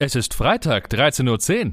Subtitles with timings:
[0.00, 1.72] Es ist Freitag, 13.10 Uhr.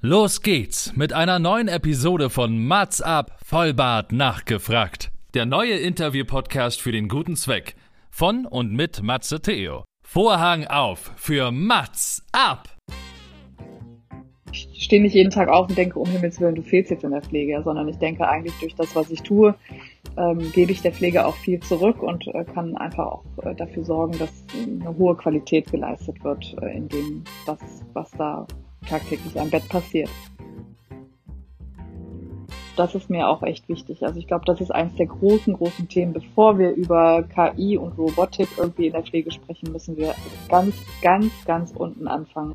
[0.00, 5.10] Los geht's mit einer neuen Episode von Mats ab, Vollbart nachgefragt.
[5.34, 7.76] Der neue Interview-Podcast für den guten Zweck.
[8.10, 9.84] Von und mit Matze Theo.
[10.02, 12.74] Vorhang auf für Mats ab!
[14.50, 17.10] Ich stehe nicht jeden Tag auf und denke, um Himmels Willen, du fehlst jetzt in
[17.10, 19.54] der Pflege, sondern ich denke eigentlich durch das, was ich tue,
[20.18, 23.84] ähm, gebe ich der Pflege auch viel zurück und äh, kann einfach auch äh, dafür
[23.84, 27.58] sorgen, dass eine hohe Qualität geleistet wird äh, in dem, was,
[27.92, 28.46] was da
[28.88, 30.10] tagtäglich am Bett passiert.
[32.76, 34.04] Das ist mir auch echt wichtig.
[34.04, 36.12] Also ich glaube, das ist eines der großen, großen Themen.
[36.12, 40.14] Bevor wir über KI und Robotik irgendwie in der Pflege sprechen, müssen wir
[40.48, 42.54] ganz, ganz, ganz unten anfangen.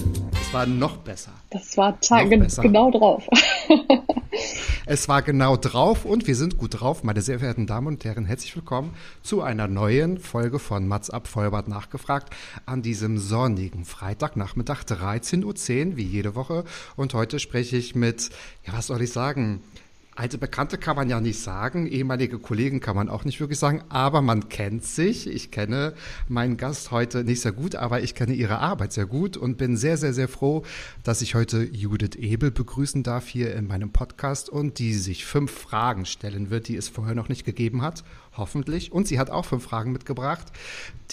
[0.51, 1.31] Es war noch besser.
[1.49, 2.61] Das war besser.
[2.61, 3.25] genau drauf.
[4.85, 7.03] Es war genau drauf und wir sind gut drauf.
[7.03, 11.27] Meine sehr verehrten Damen und Herren, herzlich willkommen zu einer neuen Folge von Mats ab,
[11.27, 12.33] Vollbart nachgefragt
[12.65, 15.45] an diesem sonnigen Freitagnachmittag 13.10
[15.91, 16.65] Uhr, wie jede Woche.
[16.95, 18.29] Und heute spreche ich mit,
[18.65, 19.61] ja, was soll ich sagen?
[20.13, 23.81] Alte Bekannte kann man ja nicht sagen, ehemalige Kollegen kann man auch nicht wirklich sagen,
[23.87, 25.25] aber man kennt sich.
[25.25, 25.93] Ich kenne
[26.27, 29.77] meinen Gast heute nicht sehr gut, aber ich kenne ihre Arbeit sehr gut und bin
[29.77, 30.63] sehr, sehr, sehr froh,
[31.03, 35.49] dass ich heute Judith Ebel begrüßen darf hier in meinem Podcast und die sich fünf
[35.49, 38.03] Fragen stellen wird, die es vorher noch nicht gegeben hat,
[38.35, 38.91] hoffentlich.
[38.91, 40.51] Und sie hat auch fünf Fragen mitgebracht,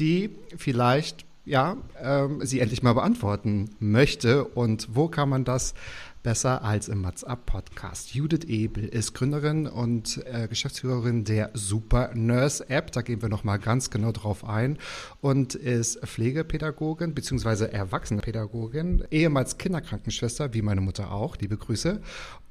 [0.00, 4.44] die vielleicht ja, ähm, sie endlich mal beantworten möchte.
[4.44, 5.74] Und wo kann man das
[6.22, 8.14] besser als im Mats Up Podcast?
[8.14, 12.92] Judith Ebel ist Gründerin und äh, Geschäftsführerin der Super Nurse App.
[12.92, 14.78] Da gehen wir nochmal ganz genau drauf ein.
[15.20, 17.66] Und ist Pflegepädagogin bzw.
[17.66, 21.36] Erwachsenenpädagogin, ehemals Kinderkrankenschwester, wie meine Mutter auch.
[21.36, 22.00] Liebe Grüße.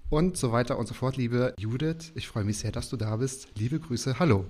[0.09, 1.18] Und so weiter und so fort.
[1.18, 3.50] Liebe Judith, ich freue mich sehr, dass du da bist.
[3.58, 4.19] Liebe Grüße.
[4.19, 4.46] Hallo.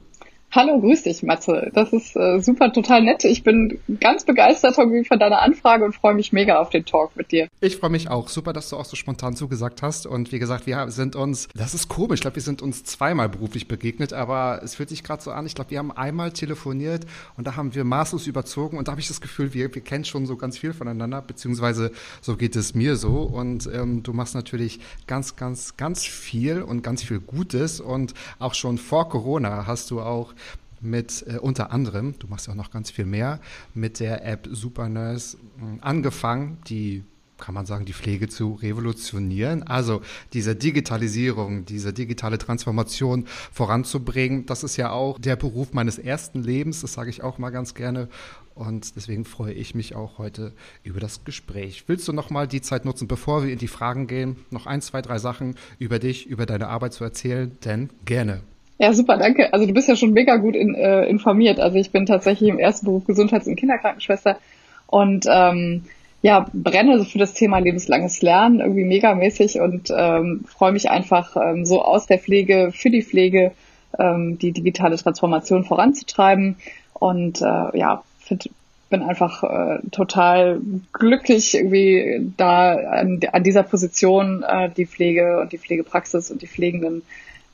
[0.57, 1.69] Hallo, grüß dich, Matze.
[1.75, 3.23] Das ist äh, super, total nett.
[3.25, 7.31] Ich bin ganz begeistert von deiner Anfrage und freue mich mega auf den Talk mit
[7.31, 7.47] dir.
[7.61, 8.27] Ich freue mich auch.
[8.27, 10.07] Super, dass du auch so spontan zugesagt hast.
[10.07, 13.29] Und wie gesagt, wir sind uns, das ist komisch, ich glaube, wir sind uns zweimal
[13.29, 15.45] beruflich begegnet, aber es fühlt sich gerade so an.
[15.45, 17.05] Ich glaube, wir haben einmal telefoniert
[17.37, 20.05] und da haben wir maßlos überzogen und da habe ich das Gefühl, wir, wir kennen
[20.05, 21.91] schon so ganz viel voneinander, beziehungsweise
[22.21, 23.19] so geht es mir so.
[23.21, 27.79] Und ähm, du machst natürlich ganz, ganz, ganz viel und ganz viel Gutes.
[27.79, 30.33] Und auch schon vor Corona hast du auch
[30.81, 33.39] mit äh, unter anderem, du machst ja auch noch ganz viel mehr,
[33.73, 37.03] mit der App Supernurse mh, angefangen, die
[37.37, 39.63] kann man sagen, die Pflege zu revolutionieren.
[39.63, 40.01] Also
[40.33, 46.81] diese Digitalisierung, diese digitale Transformation voranzubringen, das ist ja auch der Beruf meines ersten Lebens,
[46.81, 48.09] das sage ich auch mal ganz gerne.
[48.55, 51.83] Und deswegen freue ich mich auch heute über das Gespräch.
[51.85, 54.81] Willst du noch mal die Zeit nutzen, bevor wir in die Fragen gehen, noch ein,
[54.81, 57.55] zwei, drei Sachen über dich, über deine Arbeit zu erzählen?
[57.63, 58.41] Denn gerne.
[58.79, 59.53] Ja, super, danke.
[59.53, 61.59] Also du bist ja schon mega gut in, äh, informiert.
[61.59, 64.37] Also ich bin tatsächlich im ersten Beruf Gesundheits- und Kinderkrankenschwester
[64.85, 65.85] und ähm,
[66.21, 71.65] ja, brenne für das Thema lebenslanges Lernen irgendwie megamäßig und ähm, freue mich einfach ähm,
[71.65, 73.51] so aus der Pflege für die Pflege
[73.97, 76.57] ähm, die digitale Transformation voranzutreiben
[76.93, 78.49] und äh, ja, find,
[78.89, 80.61] bin einfach äh, total
[80.93, 86.47] glücklich irgendwie da an, an dieser Position äh, die Pflege und die Pflegepraxis und die
[86.47, 87.03] Pflegenden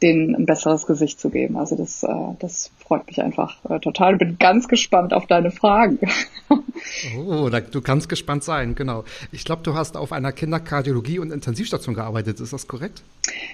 [0.04, 1.58] denen ein besseres Gesicht zu geben.
[1.58, 4.18] Also das, äh, das freut mich einfach äh, total.
[4.18, 6.00] Bin ganz gespannt auf deine Fragen.
[7.18, 9.04] Oh, da, du kannst gespannt sein, genau.
[9.32, 13.04] Ich glaube, du hast auf einer Kinderkardiologie- und Intensivstation gearbeitet, ist das korrekt?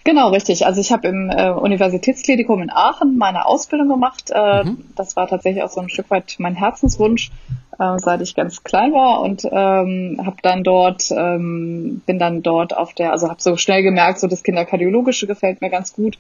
[0.03, 0.66] Genau, richtig.
[0.66, 4.29] Also ich habe im äh, Universitätsklinikum in Aachen meine Ausbildung gemacht.
[4.29, 4.84] Äh, Mhm.
[4.95, 7.31] Das war tatsächlich auch so ein Stück weit mein Herzenswunsch,
[7.78, 12.76] äh, seit ich ganz klein war und ähm, habe dann dort, ähm, bin dann dort
[12.76, 16.17] auf der, also habe so schnell gemerkt, so das Kinderkardiologische gefällt mir ganz gut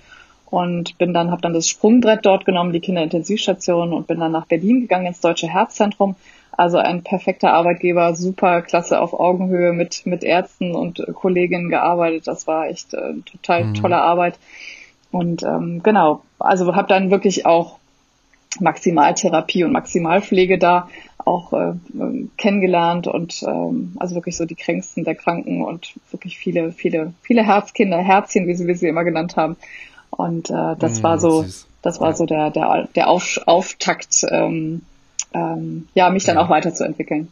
[0.49, 4.45] und bin dann, habe dann das Sprungbrett dort genommen, die Kinderintensivstation und bin dann nach
[4.45, 6.15] Berlin gegangen ins Deutsche Herzzentrum.
[6.51, 12.27] Also ein perfekter Arbeitgeber, super klasse auf Augenhöhe mit, mit Ärzten und Kolleginnen gearbeitet.
[12.27, 14.39] Das war echt äh, total tolle Arbeit.
[15.11, 17.79] Und ähm, genau, also habe dann wirklich auch
[18.59, 20.89] Maximaltherapie und Maximalpflege da
[21.23, 21.73] auch äh,
[22.37, 27.43] kennengelernt und ähm, also wirklich so die kränksten der Kranken und wirklich viele, viele, viele
[27.43, 29.55] Herzkinder, Herzchen, wie sie, wie sie immer genannt haben.
[30.09, 31.67] Und äh, das Mm, war so, süß.
[31.81, 32.13] das war Ja.
[32.13, 34.81] so der, der, der Auf, Auftakt ähm,
[35.33, 36.41] ähm, ja, mich dann Ja.
[36.43, 37.31] auch weiterzuentwickeln.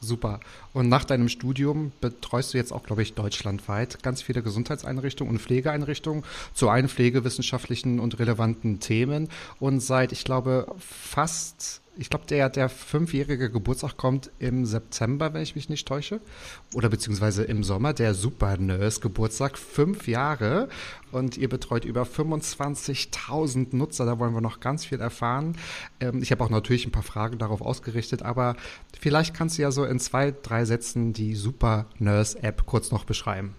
[0.00, 0.40] Super.
[0.74, 5.40] Und nach deinem Studium betreust du jetzt auch, glaube ich, deutschlandweit ganz viele Gesundheitseinrichtungen und
[5.40, 9.30] Pflegeeinrichtungen zu allen pflegewissenschaftlichen und relevanten Themen.
[9.60, 15.42] Und seit, ich glaube, fast, ich glaube, der, der fünfjährige Geburtstag kommt im September, wenn
[15.42, 16.20] ich mich nicht täusche.
[16.74, 20.68] Oder beziehungsweise im Sommer, der Super Nurse Geburtstag, fünf Jahre.
[21.12, 24.06] Und ihr betreut über 25.000 Nutzer.
[24.06, 25.56] Da wollen wir noch ganz viel erfahren.
[26.00, 28.56] Ähm, ich habe auch natürlich ein paar Fragen darauf ausgerichtet, aber
[28.98, 33.04] vielleicht kannst du ja so in zwei, drei Sätzen die Super Nurse App kurz noch
[33.04, 33.54] beschreiben.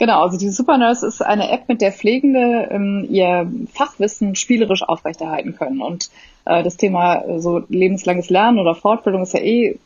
[0.00, 5.54] Genau, also die Supernurse ist eine App, mit der Pflegende ähm, ihr Fachwissen spielerisch aufrechterhalten
[5.56, 5.82] können.
[5.82, 6.08] Und
[6.46, 9.78] äh, das Thema äh, so lebenslanges Lernen oder Fortbildung ist ja eh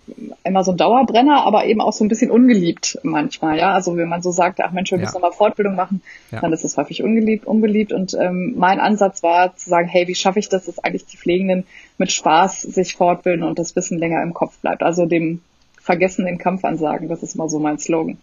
[0.44, 3.58] immer so ein Dauerbrenner, aber eben auch so ein bisschen ungeliebt manchmal.
[3.58, 5.02] Ja, also wenn man so sagt, ach Mensch, wir Ja.
[5.02, 6.00] müssen nochmal Fortbildung machen,
[6.30, 6.40] Ja.
[6.42, 7.92] dann ist es häufig ungeliebt, unbeliebt.
[7.92, 11.16] Und ähm, mein Ansatz war zu sagen, hey, wie schaffe ich das, dass eigentlich die
[11.16, 11.66] Pflegenden
[11.98, 14.84] mit Spaß sich fortbilden und das Wissen länger im Kopf bleibt.
[14.84, 15.40] Also dem
[15.82, 18.16] Vergessen den Kampf ansagen, das ist mal so mein Slogan.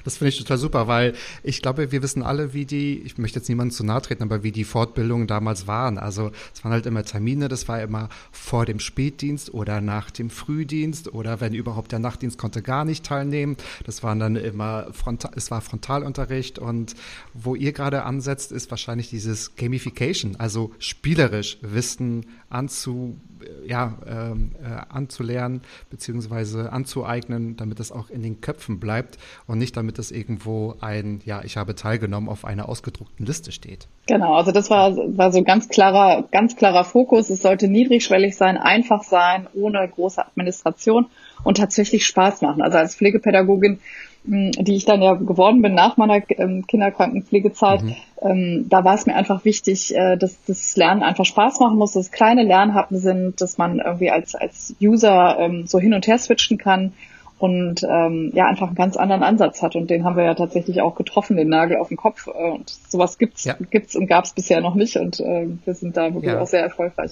[0.04, 3.38] Das finde ich total super, weil ich glaube, wir wissen alle, wie die, ich möchte
[3.38, 5.98] jetzt niemandem zu nahe treten, aber wie die Fortbildungen damals waren.
[5.98, 10.30] Also es waren halt immer Termine, das war immer vor dem Spätdienst oder nach dem
[10.30, 13.56] Frühdienst oder wenn überhaupt der Nachtdienst konnte gar nicht teilnehmen.
[13.84, 16.94] Das waren dann immer Frontal, es war Frontalunterricht und
[17.34, 23.20] wo ihr gerade ansetzt, ist wahrscheinlich dieses Gamification, also spielerisch Wissen anzu,
[23.66, 29.76] ja, ähm, äh, anzulernen beziehungsweise anzueignen, damit es auch in den Köpfen bleibt und nicht
[29.76, 33.88] damit es irgendwo ein, ja, ich habe teilgenommen auf einer ausgedruckten Liste steht.
[34.06, 37.30] Genau, also das war, war so ganz klarer, ganz klarer Fokus.
[37.30, 41.06] Es sollte niedrigschwellig sein, einfach sein, ohne große Administration
[41.44, 42.62] und tatsächlich Spaß machen.
[42.62, 43.80] Also als Pflegepädagogin,
[44.24, 47.82] die ich dann ja geworden bin nach meiner ähm, Kinderkrankenpflegezeit,
[48.20, 51.92] ähm, da war es mir einfach wichtig, äh, dass das Lernen einfach Spaß machen muss,
[51.92, 56.18] dass kleine Lernhappen sind, dass man irgendwie als, als User ähm, so hin und her
[56.18, 56.92] switchen kann
[57.38, 60.80] und ähm, ja einfach einen ganz anderen Ansatz hat und den haben wir ja tatsächlich
[60.80, 63.56] auch getroffen, den Nagel auf den Kopf äh, und sowas gibt's Ja.
[63.70, 66.40] gibt's und gab's bisher noch nicht und äh, wir sind da wirklich Ja.
[66.40, 67.10] auch sehr erfolgreich.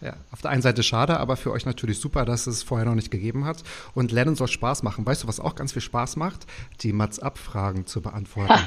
[0.00, 2.94] Ja, auf der einen Seite schade, aber für euch natürlich super, dass es vorher noch
[2.94, 3.62] nicht gegeben hat.
[3.94, 5.04] Und Lernen soll Spaß machen.
[5.04, 6.46] Weißt du, was auch ganz viel Spaß macht?
[6.80, 8.54] Die Mats-Ab-Fragen zu beantworten.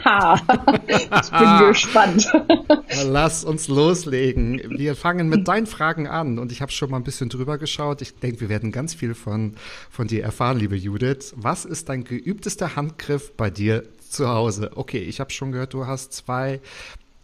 [0.88, 2.32] Ich bin gespannt.
[3.06, 4.62] Lass uns loslegen.
[4.70, 8.02] Wir fangen mit deinen Fragen an und ich habe schon mal ein bisschen drüber geschaut.
[8.02, 9.56] Ich denke, wir werden ganz viel von,
[9.90, 11.34] von dir erfahren, liebe Judith.
[11.36, 14.72] Was ist dein geübtester Handgriff bei dir zu Hause?
[14.76, 16.62] Okay, ich habe schon gehört, du hast zwei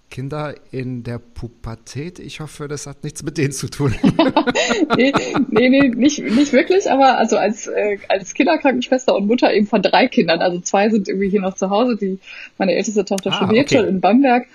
[0.10, 2.20] Kinder in der Pubertät.
[2.20, 3.94] Ich hoffe, das hat nichts mit denen zu tun.
[4.98, 5.14] nee,
[5.50, 9.82] nee, nee nicht, nicht wirklich, aber also als, äh, als Kinderkrankenschwester und Mutter eben von
[9.82, 10.40] drei Kindern.
[10.40, 12.20] Also zwei sind irgendwie hier noch zu Hause, die
[12.58, 13.78] meine älteste Tochter Ah, studiert okay.
[13.78, 14.48] schon in Bamberg.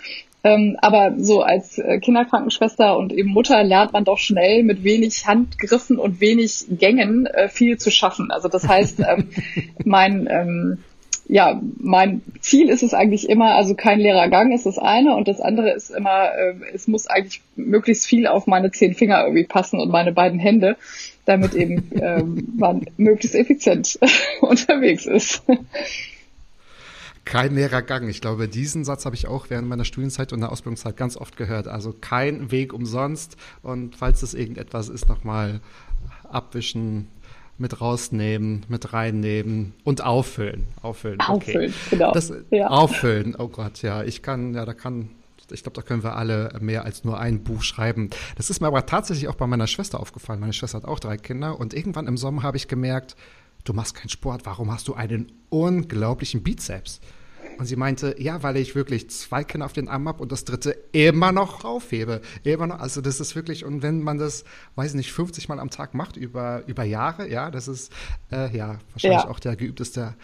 [0.46, 5.26] Ähm, aber so als äh, Kinderkrankenschwester und eben Mutter lernt man doch schnell mit wenig
[5.26, 8.30] Handgriffen und wenig Gängen äh, viel zu schaffen.
[8.30, 9.30] Also das heißt, ähm,
[9.84, 10.78] mein ähm,
[11.26, 15.26] ja, mein Ziel ist es eigentlich immer, also kein leerer Gang ist das eine und
[15.26, 19.44] das andere ist immer, äh, es muss eigentlich möglichst viel auf meine zehn Finger irgendwie
[19.44, 20.76] passen und meine beiden Hände,
[21.24, 23.98] damit eben ähm, man möglichst effizient
[24.40, 25.42] unterwegs ist.
[27.24, 28.08] Kein leerer Gang.
[28.10, 31.38] Ich glaube, diesen Satz habe ich auch während meiner Studienzeit und der Ausbildungszeit ganz oft
[31.38, 31.68] gehört.
[31.68, 33.38] Also kein Weg umsonst.
[33.62, 35.60] Und falls es irgendetwas ist, nochmal
[36.28, 37.08] abwischen,
[37.58, 40.66] mit rausnehmen, mit reinnehmen und auffüllen.
[40.82, 41.18] Auffüllen.
[41.20, 41.32] Okay.
[41.32, 42.12] Auffüllen, genau.
[42.12, 42.68] Das, Ja.
[42.68, 43.36] Auffüllen.
[43.38, 44.02] Oh Gott, ja.
[44.02, 45.10] Ich kann, ja, da kann,
[45.50, 48.10] ich glaube, da können wir alle mehr als nur ein Buch schreiben.
[48.36, 50.40] Das ist mir aber tatsächlich auch bei meiner Schwester aufgefallen.
[50.40, 53.14] Meine Schwester hat auch drei Kinder und irgendwann im Sommer habe ich gemerkt,
[53.64, 57.00] du machst keinen Sport, warum hast du einen unglaublichen Bizeps?
[57.58, 60.44] Und sie meinte, ja, weil ich wirklich zwei Kinder auf den Arm habe und das
[60.44, 62.20] dritte immer noch aufhebe.
[62.42, 64.44] Immer noch, also das ist wirklich, und wenn man das,
[64.74, 67.92] weiß ich nicht, 50 Mal am Tag macht über, über Jahre, ja, das ist
[68.32, 69.28] äh, ja wahrscheinlich Ja.
[69.28, 70.14] auch der geübteste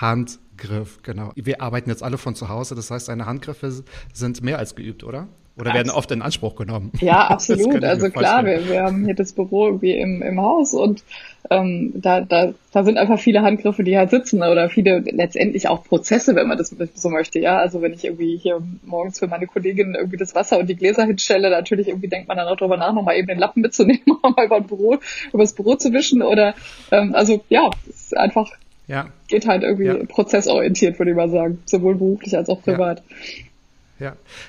[0.00, 1.32] Handgriff, genau.
[1.34, 5.04] Wir arbeiten jetzt alle von zu Hause, das heißt, deine Handgriffe sind mehr als geübt,
[5.04, 5.28] oder?
[5.58, 6.92] Oder werden oft in Anspruch genommen?
[7.00, 7.82] Ja, absolut.
[7.82, 11.02] Also klar, wir, wir haben hier das Büro irgendwie im, im Haus und
[11.48, 15.84] ähm, da, da, da sind einfach viele Handgriffe, die halt sitzen oder viele letztendlich auch
[15.84, 17.38] Prozesse, wenn man das so möchte.
[17.38, 20.74] Ja, also wenn ich irgendwie hier morgens für meine Kollegin irgendwie das Wasser und die
[20.76, 24.02] Gläser hinstelle, natürlich irgendwie denkt man dann auch darüber nach, nochmal eben den Lappen mitzunehmen,
[24.22, 24.98] um mal über, ein Büro,
[25.32, 26.54] über das Büro zu wischen oder
[26.90, 28.50] ähm, also ja, es ist einfach
[28.88, 29.94] Ja, geht halt irgendwie Ja.
[30.08, 33.02] prozessorientiert, würde ich mal sagen, sowohl beruflich als auch privat.
[33.08, 33.14] Ja,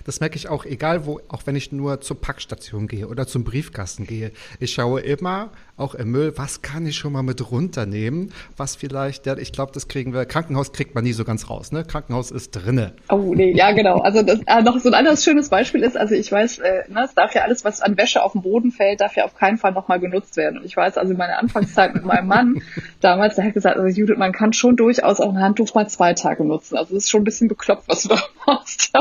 [0.03, 3.43] das merke ich auch, egal wo, auch wenn ich nur zur Packstation gehe oder zum
[3.43, 4.31] Briefkasten gehe.
[4.59, 9.25] Ich schaue immer, auch im Müll, was kann ich schon mal mit runternehmen, was vielleicht,
[9.27, 11.83] ja, ich glaube, das kriegen wir, Krankenhaus kriegt man nie so ganz raus, ne?
[11.83, 12.93] Krankenhaus ist drinne.
[13.09, 13.99] Oh, nee, ja, genau.
[13.99, 17.03] Also das, äh, noch so ein anderes schönes Beispiel ist, also ich weiß, äh, ne,
[17.05, 19.57] es darf ja alles, was an Wäsche auf den Boden fällt, darf ja auf keinen
[19.57, 20.57] Fall nochmal genutzt werden.
[20.57, 22.61] Und ich weiß, also meine Anfangszeit mit meinem Mann
[23.01, 26.13] damals, der hat gesagt, also Judith, man kann schon durchaus auch ein Handtuch mal zwei
[26.13, 26.75] Tage nutzen.
[26.75, 28.91] Also es ist schon ein bisschen bekloppt, was du da machst.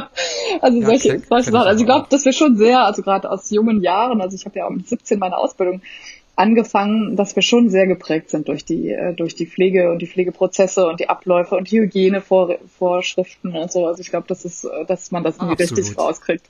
[0.61, 1.67] Also ja, solche, solche Sachen.
[1.67, 4.59] Also ich glaube, dass wir schon sehr, also gerade aus jungen Jahren, also ich habe
[4.59, 5.81] ja auch mit 17 meine Ausbildung
[6.37, 10.07] angefangen, dass wir schon sehr geprägt sind durch die äh, durch die Pflege und die
[10.07, 13.87] Pflegeprozesse und die Abläufe und die Hygienevorschriften und so.
[13.87, 16.45] Also ich glaube, das ist, äh, dass man das nie richtig rauskriegt.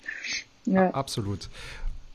[0.66, 0.90] Ja.
[0.90, 1.48] Absolut.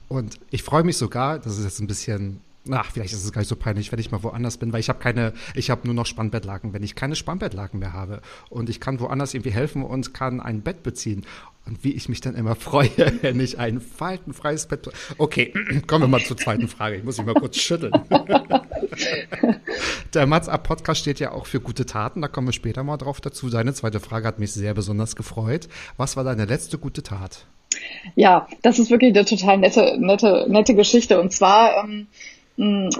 [0.09, 3.41] Und ich freue mich sogar, das ist jetzt ein bisschen Ach, vielleicht ist es gar
[3.41, 5.95] nicht so peinlich, wenn ich mal woanders bin, weil ich habe keine, ich habe nur
[5.95, 10.13] noch Spannbettlaken, wenn ich keine Spannbettlaken mehr habe und ich kann woanders irgendwie helfen und
[10.13, 11.25] kann ein Bett beziehen.
[11.65, 12.89] Und wie ich mich dann immer freue,
[13.21, 14.89] wenn ich ein faltenfreies Bett.
[15.17, 15.53] Okay,
[15.87, 16.97] kommen wir mal zur zweiten Frage.
[16.97, 17.93] Ich muss mich mal kurz schütteln.
[20.13, 22.21] Der Mats Up Podcast steht ja auch für gute Taten.
[22.21, 23.49] Da kommen wir später mal drauf dazu.
[23.49, 25.67] Deine zweite Frage hat mich sehr besonders gefreut.
[25.97, 27.45] Was war deine letzte gute Tat?
[28.15, 31.19] Ja, das ist wirklich eine total nette, nette, nette Geschichte.
[31.21, 32.07] Und zwar ähm, hm,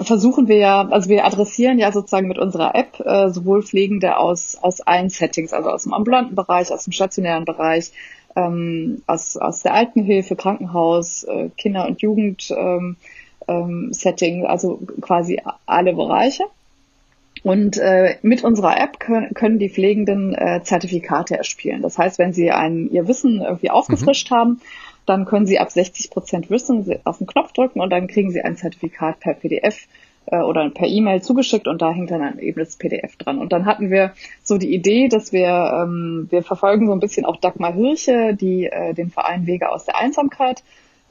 [0.02, 4.58] versuchen wir ja, also wir adressieren ja sozusagen mit unserer App äh, sowohl Pflegende aus,
[4.60, 7.92] aus allen Settings, also aus dem ambulanten Bereich, aus dem stationären Bereich,
[8.34, 12.96] ähm, aus, aus der Altenhilfe, Krankenhaus, äh, Kinder- und Jugend-Setting,
[13.48, 16.44] ähm, ähm, also quasi alle Bereiche.
[17.44, 21.82] Und äh, mit unserer App können, können die Pflegenden äh, Zertifikate erspielen.
[21.82, 24.34] Das heißt, wenn sie ein, ihr Wissen irgendwie aufgefrischt mhm.
[24.34, 24.60] haben,
[25.06, 28.40] dann können Sie ab 60 Prozent Wissen auf den Knopf drücken und dann kriegen Sie
[28.40, 29.88] ein Zertifikat per PDF
[30.26, 33.38] äh, oder per E-Mail zugeschickt und da hängt dann eben das PDF dran.
[33.38, 37.24] Und dann hatten wir so die Idee, dass wir, ähm, wir verfolgen so ein bisschen
[37.24, 40.62] auch Dagmar Hirche, die äh, den Verein Wege aus der Einsamkeit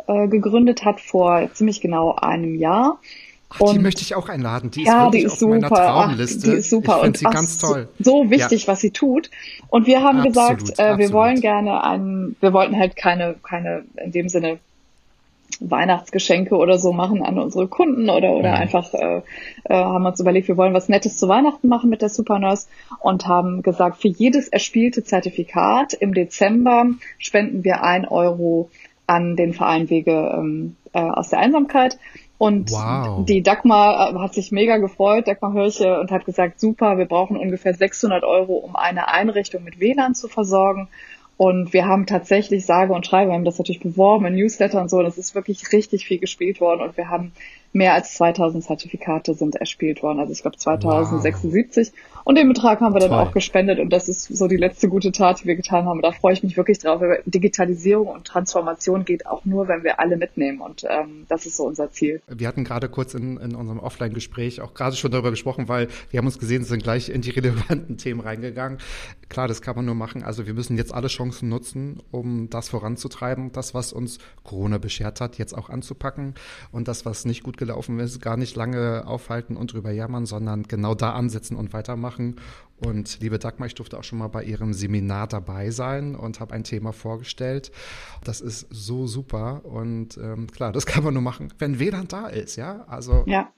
[0.08, 3.00] äh, gegründet hat vor ziemlich genau einem Jahr.
[3.54, 4.72] Ach, die möchte ich auch einladen.
[4.72, 5.56] Die ist ja, wirklich die ist auf super.
[5.56, 6.40] meiner Traumliste.
[6.40, 6.96] Ach, die ist super.
[6.96, 7.90] Ich finde sie ganz toll.
[8.00, 8.68] So wichtig, ja.
[8.68, 9.30] was sie tut.
[9.70, 13.84] Und wir haben absolut, gesagt, äh, wir wollen gerne einen, wir wollten halt keine, keine,
[14.04, 14.60] in dem Sinne,
[15.62, 18.56] Weihnachtsgeschenke oder so machen an unsere Kunden oder, oder ja.
[18.56, 19.22] einfach äh,
[19.66, 22.68] äh, haben uns überlegt, wir wollen was Nettes zu Weihnachten machen mit der Supernurse
[23.00, 26.86] und haben gesagt, für jedes erspielte Zertifikat im Dezember
[27.20, 28.70] spenden wir ein Euro
[29.06, 32.00] an den Verein Wege ähm, äh, aus der Einsamkeit.
[32.42, 33.24] Und wow.
[33.24, 37.38] die Dagmar äh, hat sich mega gefreut, Dagmar Hirche, und hat gesagt, super, wir brauchen
[37.38, 40.88] ungefähr 600 Euro, um eine Einrichtung mit WLAN zu versorgen.
[41.38, 44.90] Und wir haben tatsächlich sage und schreibe, wir haben das natürlich beworben in Newsletter und
[44.90, 47.32] so, das ist wirklich richtig viel gespielt worden und wir haben
[47.74, 50.20] mehr als 2000 Zertifikate sind erspielt worden.
[50.20, 51.92] Also ich glaube 2076.
[51.92, 52.11] Wow.
[52.24, 53.20] Und den Betrag haben wir dann Toll.
[53.20, 56.02] auch gespendet und das ist so die letzte gute Tat, die wir getan haben.
[56.02, 57.02] Da freue ich mich wirklich drauf.
[57.26, 61.66] Digitalisierung und Transformation geht auch nur, wenn wir alle mitnehmen und ähm, das ist so
[61.66, 62.22] unser Ziel.
[62.28, 66.18] Wir hatten gerade kurz in, in unserem Offline-Gespräch auch gerade schon darüber gesprochen, weil wir
[66.20, 68.80] haben uns gesehen, sind gleich in die relevanten Themen reingegangen.
[69.30, 70.24] Klar, das kann man nur machen.
[70.24, 75.22] Also wir müssen jetzt alle Chancen nutzen, um das voranzutreiben, das, was uns Corona beschert
[75.22, 76.36] hat, jetzt auch anzupacken
[76.72, 80.64] und das, was nicht gut gelaufen ist, gar nicht lange aufhalten und drüber jammern, sondern
[80.64, 82.11] genau da ansetzen und weitermachen.
[82.84, 86.56] Und liebe Dagmar, ich durfte auch schon mal bei Ihrem Seminar dabei sein und habe
[86.56, 87.72] ein Thema vorgestellt.
[88.24, 92.28] Das ist so super und ähm, klar, das kann man nur machen, wenn WLAN da
[92.28, 92.86] ist, ja.
[92.88, 93.52] Also ja.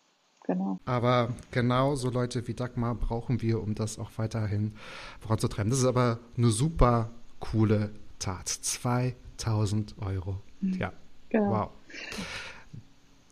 [0.46, 0.78] Genau.
[0.84, 4.74] Aber genau so Leute wie Dagmar brauchen wir, um das auch weiterhin
[5.22, 5.70] voranzutreiben.
[5.70, 8.50] Das ist aber eine super coole Tat.
[8.50, 10.42] 2000 Euro.
[10.60, 10.74] Mhm.
[10.74, 10.94] Ja.
[11.30, 11.50] Genau.
[11.50, 11.70] Wow.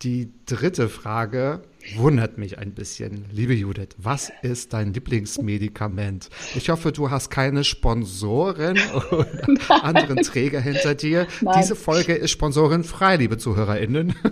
[0.03, 1.61] Die dritte Frage
[1.95, 3.25] wundert mich ein bisschen.
[3.31, 6.29] Liebe Judith, was ist dein Lieblingsmedikament?
[6.55, 8.79] Ich hoffe, du hast keine Sponsoren
[9.11, 11.27] oder anderen Träger hinter dir.
[11.41, 11.55] Nein.
[11.59, 14.15] Diese Folge ist sponsorenfrei, liebe ZuhörerInnen.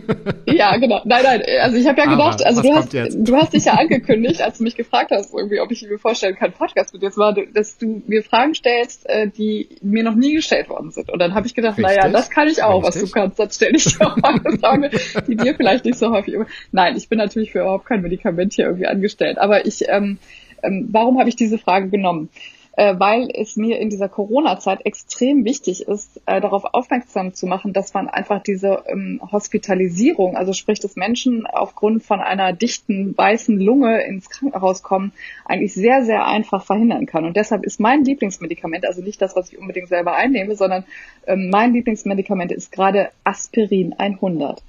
[0.45, 0.99] Ja, genau.
[1.05, 4.41] Nein, nein, also ich habe ja gedacht, also du hast, du hast dich ja angekündigt,
[4.41, 7.19] als du mich gefragt hast, irgendwie, ob ich mir vorstellen kann, Podcast mit dir zu
[7.19, 11.11] machen, dass du mir Fragen stellst, äh, die mir noch nie gestellt worden sind.
[11.11, 11.95] Und dann habe ich gedacht, Richtig?
[11.95, 13.03] naja, das kann ich auch, Richtig?
[13.03, 13.39] was du kannst.
[13.39, 14.89] Dann stelle ich auch eine Frage,
[15.27, 16.35] die dir vielleicht nicht so häufig.
[16.71, 19.37] Nein, ich bin natürlich natürlich für überhaupt kein Medikament hier irgendwie angestellt.
[19.37, 20.17] Aber ich, ähm,
[20.61, 22.29] ähm, warum habe ich diese Frage genommen?
[22.73, 27.73] Äh, weil es mir in dieser Corona-Zeit extrem wichtig ist, äh, darauf aufmerksam zu machen,
[27.73, 33.59] dass man einfach diese ähm, Hospitalisierung, also sprich, dass Menschen aufgrund von einer dichten weißen
[33.59, 35.11] Lunge ins Krankenhaus kommen,
[35.45, 37.25] eigentlich sehr, sehr einfach verhindern kann.
[37.25, 40.85] Und deshalb ist mein Lieblingsmedikament, also nicht das, was ich unbedingt selber einnehme, sondern
[41.27, 44.61] ähm, mein Lieblingsmedikament ist gerade Aspirin 100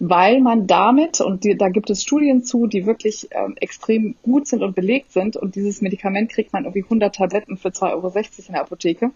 [0.00, 4.46] weil man damit, und die, da gibt es Studien zu, die wirklich ähm, extrem gut
[4.46, 8.12] sind und belegt sind, und dieses Medikament kriegt man irgendwie 100 Tabletten für 2,60 Euro
[8.46, 9.10] in der Apotheke.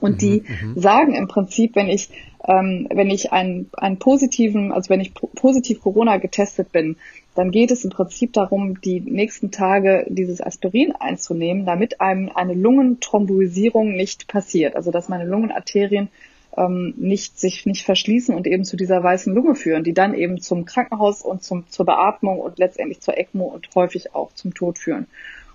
[0.00, 0.78] Und die mhm.
[0.78, 2.10] sagen im Prinzip, wenn ich,
[2.46, 6.96] ähm, wenn ich einen, einen positiven, also wenn ich positiv Corona getestet bin,
[7.34, 12.54] dann geht es im Prinzip darum, die nächsten Tage dieses Aspirin einzunehmen, damit einem eine
[12.54, 14.76] Lungenthromboisierung nicht passiert.
[14.76, 16.08] Also dass meine Lungenarterien
[16.56, 20.40] ähm, nicht sich nicht verschließen und eben zu dieser weißen Lunge führen, die dann eben
[20.40, 24.78] zum Krankenhaus und zum, zur Beatmung und letztendlich zur ECMO und häufig auch zum Tod
[24.78, 25.06] führen.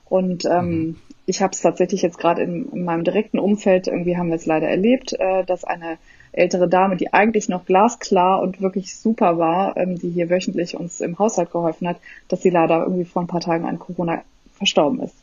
[0.09, 0.95] Und ähm, mhm.
[1.25, 4.45] ich habe es tatsächlich jetzt gerade in, in, meinem direkten Umfeld, irgendwie haben wir es
[4.45, 5.97] leider erlebt, äh, dass eine
[6.33, 11.01] ältere Dame, die eigentlich noch glasklar und wirklich super war, ähm, die hier wöchentlich uns
[11.01, 14.21] im Haushalt geholfen hat, dass sie leider irgendwie vor ein paar Tagen an Corona
[14.53, 15.15] verstorben ist.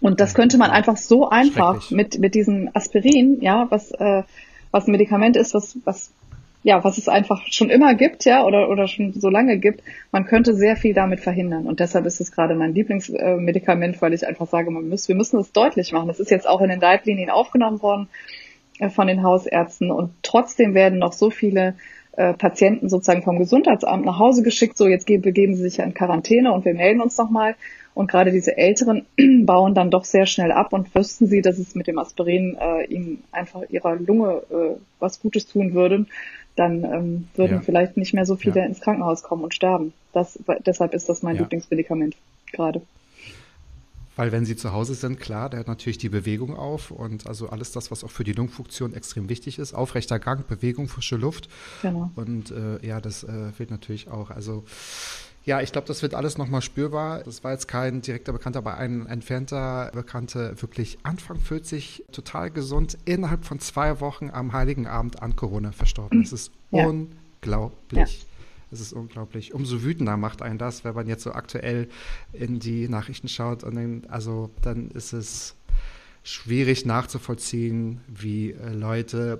[0.00, 4.22] Und das könnte man einfach so einfach mit, mit diesem Aspirin, ja, was, äh,
[4.70, 6.12] was ein Medikament ist, was, was
[6.66, 10.24] ja, was es einfach schon immer gibt, ja, oder, oder schon so lange gibt, man
[10.24, 11.64] könnte sehr viel damit verhindern.
[11.64, 15.38] Und deshalb ist es gerade mein Lieblingsmedikament, weil ich einfach sage, man muss, wir müssen
[15.38, 16.08] es deutlich machen.
[16.08, 18.08] Das ist jetzt auch in den Leitlinien aufgenommen worden
[18.80, 21.76] äh, von den Hausärzten und trotzdem werden noch so viele
[22.16, 25.94] äh, Patienten sozusagen vom Gesundheitsamt nach Hause geschickt, so jetzt begeben sie sich ja in
[25.94, 27.54] Quarantäne und wir melden uns nochmal.
[27.96, 29.06] Und gerade diese Älteren
[29.46, 32.84] bauen dann doch sehr schnell ab und wüssten sie, dass es mit dem Aspirin äh,
[32.84, 36.04] ihnen einfach ihrer Lunge äh, was Gutes tun würde,
[36.56, 37.60] dann ähm, würden ja.
[37.62, 38.66] vielleicht nicht mehr so viele ja.
[38.66, 39.94] ins Krankenhaus kommen und sterben.
[40.12, 41.42] Das, deshalb ist das mein ja.
[41.42, 42.16] Lieblingsmedikament
[42.52, 42.82] gerade.
[44.14, 47.48] Weil wenn sie zu Hause sind, klar, der hat natürlich die Bewegung auf und also
[47.48, 49.72] alles das, was auch für die Lungenfunktion extrem wichtig ist.
[49.72, 51.48] Aufrechter Gang, Bewegung, frische Luft.
[51.80, 52.10] Genau.
[52.14, 54.30] Und äh, ja, das äh, fehlt natürlich auch.
[54.30, 54.64] Also
[55.46, 57.22] ja, ich glaube, das wird alles nochmal spürbar.
[57.22, 62.98] Das war jetzt kein direkter Bekannter, aber ein entfernter Bekannter, wirklich Anfang 40, total gesund,
[63.04, 66.22] innerhalb von zwei Wochen am Heiligen Abend an Corona verstorben.
[66.22, 66.84] Das ist ja.
[66.84, 68.20] unglaublich.
[68.20, 68.26] Ja.
[68.72, 69.54] Es ist unglaublich.
[69.54, 71.88] Umso wütender macht einen das, wenn man jetzt so aktuell
[72.32, 73.62] in die Nachrichten schaut.
[73.62, 75.54] Und dann, also dann ist es
[76.24, 79.38] schwierig nachzuvollziehen, wie äh, Leute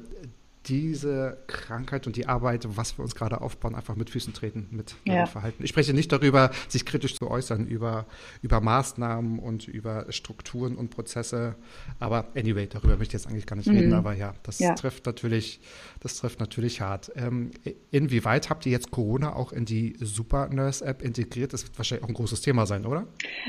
[0.66, 4.96] diese Krankheit und die Arbeit, was wir uns gerade aufbauen, einfach mit Füßen treten, mit
[5.04, 5.26] ja.
[5.26, 5.62] Verhalten.
[5.62, 8.06] Ich spreche nicht darüber, sich kritisch zu äußern, über,
[8.42, 11.54] über Maßnahmen und über Strukturen und Prozesse.
[12.00, 13.76] Aber anyway, darüber möchte ich jetzt eigentlich gar nicht mhm.
[13.76, 13.94] reden.
[13.94, 14.74] Aber ja, das ja.
[14.74, 15.60] trifft natürlich,
[16.00, 17.12] das trifft natürlich hart.
[17.16, 17.52] Ähm,
[17.90, 21.52] inwieweit habt ihr jetzt Corona auch in die Super Nurse App integriert?
[21.52, 23.06] Das wird wahrscheinlich auch ein großes Thema sein, oder?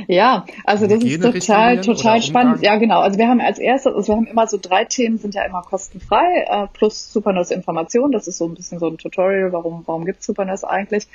[0.07, 2.61] Ja, also das ist total, total spannend.
[2.61, 2.99] Ja, genau.
[2.99, 5.63] Also wir haben als erstes, also wir haben immer so drei Themen, sind ja immer
[5.63, 8.11] kostenfrei, äh, plus Supernurse Information.
[8.11, 11.07] Das ist so ein bisschen so ein Tutorial, warum, warum gibt es Supernurse eigentlich.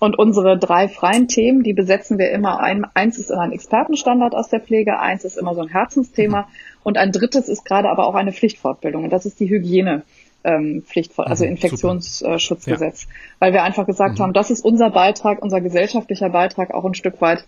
[0.00, 2.84] Und unsere drei freien Themen, die besetzen wir immer ein.
[2.94, 6.48] Eins ist immer ein Expertenstandard aus der Pflege, eins ist immer so ein Herzensthema
[6.82, 9.04] und ein drittes ist gerade aber auch eine Pflichtfortbildung.
[9.04, 10.02] Und das ist die Hygiene.
[10.44, 13.08] Ähm, Pflicht, also mhm, Infektionsschutzgesetz, ja.
[13.38, 14.22] weil wir einfach gesagt mhm.
[14.24, 17.44] haben, das ist unser Beitrag, unser gesellschaftlicher Beitrag auch ein Stück weit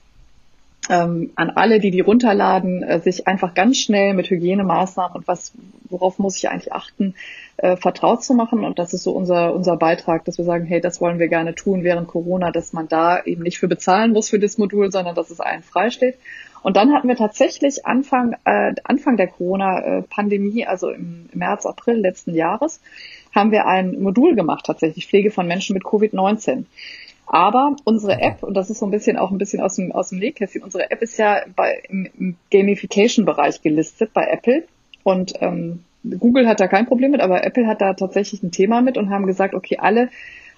[0.90, 5.52] ähm, an alle, die die runterladen, äh, sich einfach ganz schnell mit Hygienemaßnahmen und was,
[5.88, 7.14] worauf muss ich eigentlich achten,
[7.56, 8.64] äh, vertraut zu machen.
[8.64, 11.54] Und das ist so unser, unser Beitrag, dass wir sagen, hey, das wollen wir gerne
[11.54, 15.14] tun während Corona, dass man da eben nicht für bezahlen muss für das Modul, sondern
[15.14, 16.16] dass es allen frei steht.
[16.62, 22.34] Und dann hatten wir tatsächlich Anfang, äh, Anfang der Corona-Pandemie, also im März, April letzten
[22.34, 22.80] Jahres,
[23.34, 26.64] haben wir ein Modul gemacht, tatsächlich Pflege von Menschen mit Covid-19.
[27.26, 30.10] Aber unsere App, und das ist so ein bisschen auch ein bisschen aus dem, aus
[30.10, 34.64] dem Nähkästchen, unsere App ist ja bei, im, im Gamification-Bereich gelistet bei Apple.
[35.02, 35.84] Und ähm,
[36.18, 39.10] Google hat da kein Problem mit, aber Apple hat da tatsächlich ein Thema mit und
[39.10, 40.10] haben gesagt, okay, alle,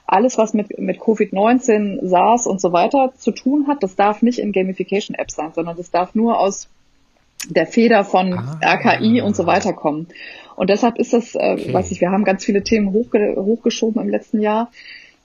[0.07, 4.39] alles, was mit, mit Covid-19, SARS und so weiter zu tun hat, das darf nicht
[4.39, 6.69] in Gamification-Apps sein, sondern das darf nur aus
[7.49, 8.59] der Feder von ah.
[8.63, 10.09] RKI und so weiter kommen.
[10.57, 11.73] Und deshalb ist das, äh, okay.
[11.73, 14.71] weiß ich, wir haben ganz viele Themen hochge hochgeschoben im letzten Jahr.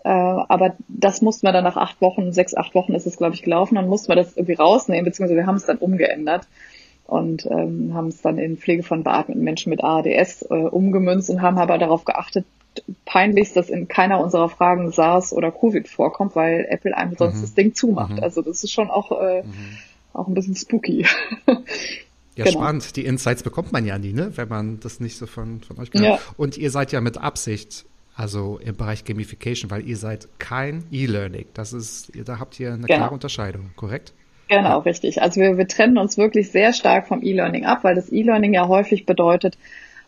[0.04, 3.36] Äh, aber das mussten wir dann nach acht Wochen, sechs, acht Wochen ist es, glaube
[3.36, 6.48] ich, gelaufen, dann mussten wir das irgendwie rausnehmen, beziehungsweise wir haben es dann umgeändert
[7.06, 11.42] und ähm, haben es dann in Pflege von beatmeten Menschen mit ARDS äh, umgemünzt und
[11.42, 12.46] haben aber darauf geachtet,
[13.06, 17.42] peinlichst, dass in keiner unserer Fragen SARS oder Covid vorkommt, weil Apple einem sonst mhm.
[17.42, 18.14] das Ding zumacht.
[18.14, 18.24] Mhm.
[18.24, 19.78] Also das ist schon auch, äh, mhm.
[20.14, 21.06] auch ein bisschen spooky.
[22.36, 22.60] Ja, genau.
[22.60, 22.96] spannend.
[22.96, 24.32] Die Insights bekommt man ja nie, ne?
[24.36, 26.22] wenn man das nicht so von, von euch gehört.
[26.22, 26.34] Ja.
[26.38, 31.46] Und ihr seid ja mit Absicht also im Bereich Gamification, weil ihr seid kein E-Learning.
[31.54, 32.98] Das ist, da habt ihr eine genau.
[32.98, 34.14] klare Unterscheidung, korrekt?
[34.50, 35.22] Genau, richtig.
[35.22, 38.68] Also wir, wir trennen uns wirklich sehr stark vom E-Learning ab, weil das E-Learning ja
[38.68, 39.58] häufig bedeutet,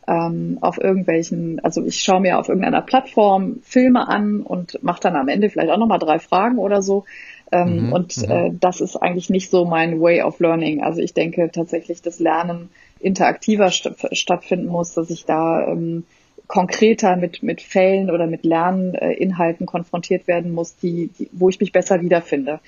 [0.05, 5.15] ähm, auf irgendwelchen, also ich schaue mir auf irgendeiner Plattform Filme an und mache dann
[5.15, 7.05] am Ende vielleicht auch nochmal drei Fragen oder so.
[7.51, 8.31] Ähm, mhm, und mhm.
[8.31, 10.83] äh, das ist eigentlich nicht so mein Way of Learning.
[10.83, 16.03] Also ich denke tatsächlich, dass Lernen interaktiver st stattfinden muss, dass ich da ähm,
[16.47, 21.71] konkreter mit, mit Fällen oder mit Lerninhalten konfrontiert werden muss, die, die, wo ich mich
[21.71, 22.59] besser wiederfinde.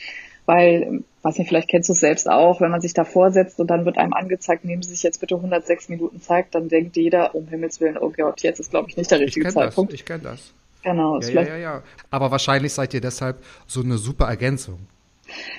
[0.46, 3.68] Weil weiß nicht, vielleicht kennst du es selbst auch, wenn man sich da vorsetzt und
[3.68, 7.34] dann wird einem angezeigt, nehmen Sie sich jetzt bitte 106 Minuten Zeit, dann denkt jeder,
[7.34, 9.92] um Himmels Willen, oh Gott, jetzt ist, glaube ich, nicht der richtige ich Zeitpunkt.
[9.92, 10.54] Das, ich kenne das.
[10.84, 11.20] Genau.
[11.20, 11.84] Ja, ja, ja, ja.
[12.12, 14.78] Aber wahrscheinlich seid ihr deshalb so eine super Ergänzung.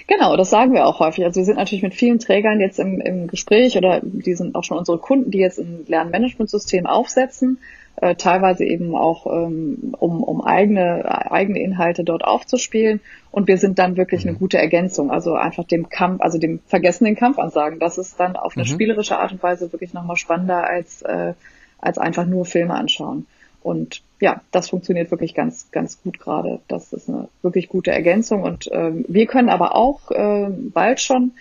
[0.07, 1.25] Genau, das sagen wir auch häufig.
[1.25, 4.63] Also wir sind natürlich mit vielen Trägern jetzt im, im Gespräch oder die sind auch
[4.63, 7.59] schon unsere Kunden, die jetzt ein Lernmanagementsystem aufsetzen,
[7.97, 13.01] äh, teilweise eben auch ähm, um, um eigene, eigene Inhalte dort aufzuspielen.
[13.31, 14.39] Und wir sind dann wirklich eine mhm.
[14.39, 15.11] gute Ergänzung.
[15.11, 17.79] Also einfach dem Kampf, also dem vergessenen Kampfansagen.
[17.79, 18.71] Das ist dann auf eine mhm.
[18.71, 21.33] spielerische Art und Weise wirklich nochmal spannender als, äh,
[21.79, 23.27] als einfach nur Filme anschauen.
[23.63, 26.61] Und ja, das funktioniert wirklich ganz, ganz gut gerade.
[26.69, 28.43] Das ist eine wirklich gute Ergänzung.
[28.43, 31.33] Und ähm, wir können aber auch äh, bald schon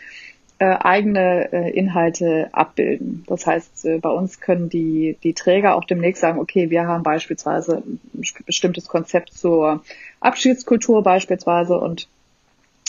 [0.57, 3.23] äh, eigene äh, Inhalte abbilden.
[3.27, 7.03] Das heißt, äh, bei uns können die, die Träger auch demnächst sagen, okay, wir haben
[7.03, 7.99] beispielsweise ein
[8.45, 9.83] bestimmtes Konzept zur
[10.21, 12.07] Abschiedskultur beispielsweise und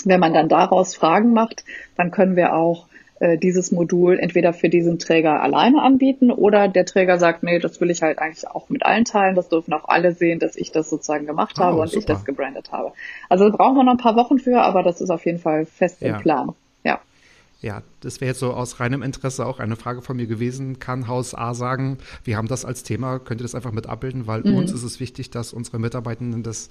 [0.04, 1.64] wenn man dann daraus Fragen macht,
[1.96, 2.86] dann können wir auch
[3.18, 7.80] äh, dieses Modul entweder für diesen Träger alleine anbieten oder der Träger sagt, nee, das
[7.80, 9.34] will ich halt eigentlich auch mit allen teilen.
[9.34, 11.98] Das dürfen auch alle sehen, dass ich das sozusagen gemacht habe oh, und super.
[11.98, 12.92] ich das gebrandet habe.
[13.28, 15.64] Also da brauchen wir noch ein paar Wochen für, aber das ist auf jeden Fall
[15.64, 16.14] fest ja.
[16.14, 16.54] im Plan.
[17.60, 17.82] Ja.
[18.00, 20.78] Das wäre jetzt so aus reinem Interesse auch eine Frage von mir gewesen.
[20.78, 24.26] Kann Haus A sagen, wir haben das als Thema, könnt ihr das einfach mit abbilden?
[24.26, 24.56] Weil mhm.
[24.56, 26.68] uns ist es wichtig, dass unsere Mitarbeitenden das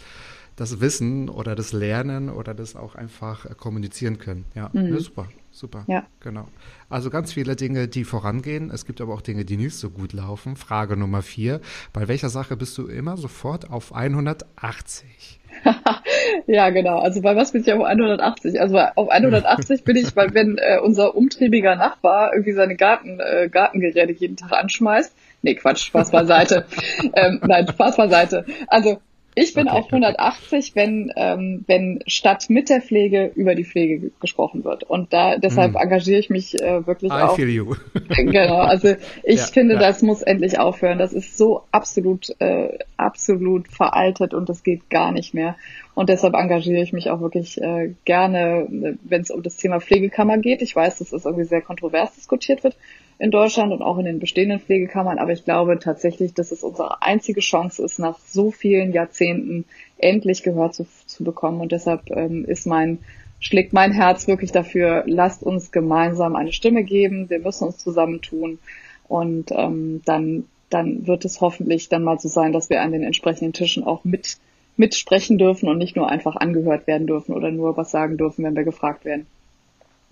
[0.56, 4.46] das Wissen oder das Lernen oder das auch einfach äh, kommunizieren können.
[4.56, 4.94] Ja, mhm.
[4.94, 5.84] ja super, super.
[5.88, 6.06] Ja.
[6.22, 6.48] Genau.
[6.90, 8.72] Also ganz viele Dinge, die vorangehen.
[8.72, 10.56] Es gibt aber auch Dinge, die nicht so gut laufen.
[10.56, 11.62] Frage Nummer vier.
[11.94, 15.40] Bei welcher Sache bist du immer sofort auf 180?
[16.48, 17.00] ja, genau.
[17.00, 18.60] Also bei was bin ich auf 180?
[18.60, 23.50] Also auf 180 bin ich, weil wenn äh, unser umtriebiger Nachbar irgendwie seine Garten, äh,
[23.50, 25.16] Gartengeräte jeden Tag anschmeißt.
[25.42, 26.66] Nee, Quatsch, Spaß beiseite.
[27.16, 28.46] ähm, nein, Spaß beiseite.
[28.68, 29.00] Also
[29.36, 34.12] ich bin okay, auf 180, wenn, ähm, wenn statt mit der Pflege über die Pflege
[34.22, 34.84] gesprochen wird.
[34.84, 35.78] Und da deshalb mm.
[35.78, 37.36] engagiere ich mich äh, wirklich I auch.
[37.36, 37.76] Feel you.
[38.10, 39.82] genau, also ich ja, finde, ja.
[39.82, 40.98] das muss endlich aufhören.
[41.00, 45.58] Das ist so absolut, äh, absolut veraltet und das geht gar nicht mehr.
[45.96, 48.68] Und deshalb engagiere ich mich auch wirklich äh, gerne,
[49.04, 50.62] wenn es um das Thema Pflegekammer geht.
[50.62, 52.78] Ich weiß, dass es irgendwie sehr kontrovers diskutiert wird
[53.18, 55.20] in Deutschland und auch in den bestehenden Pflegekammern.
[55.20, 59.66] Aber ich glaube tatsächlich, dass es unsere einzige Chance ist, nach so vielen Jahrzehnten
[59.98, 61.62] endlich Gehör zu, zu bekommen.
[61.62, 63.00] Und deshalb ähm, ist mein,
[63.40, 67.30] schlägt mein Herz wirklich dafür, lasst uns gemeinsam eine Stimme geben.
[67.30, 68.60] Wir müssen uns zusammentun.
[69.08, 73.04] Und ähm, dann, dann wird es hoffentlich dann mal so sein, dass wir an den
[73.04, 74.38] entsprechenden Tischen auch mit
[74.78, 78.58] mitsprechen dürfen und nicht nur einfach angehört werden dürfen oder nur was sagen dürfen, wenn
[78.58, 79.26] wir gefragt werden.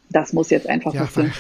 [0.10, 1.34] Das muss jetzt einfach ja, passieren.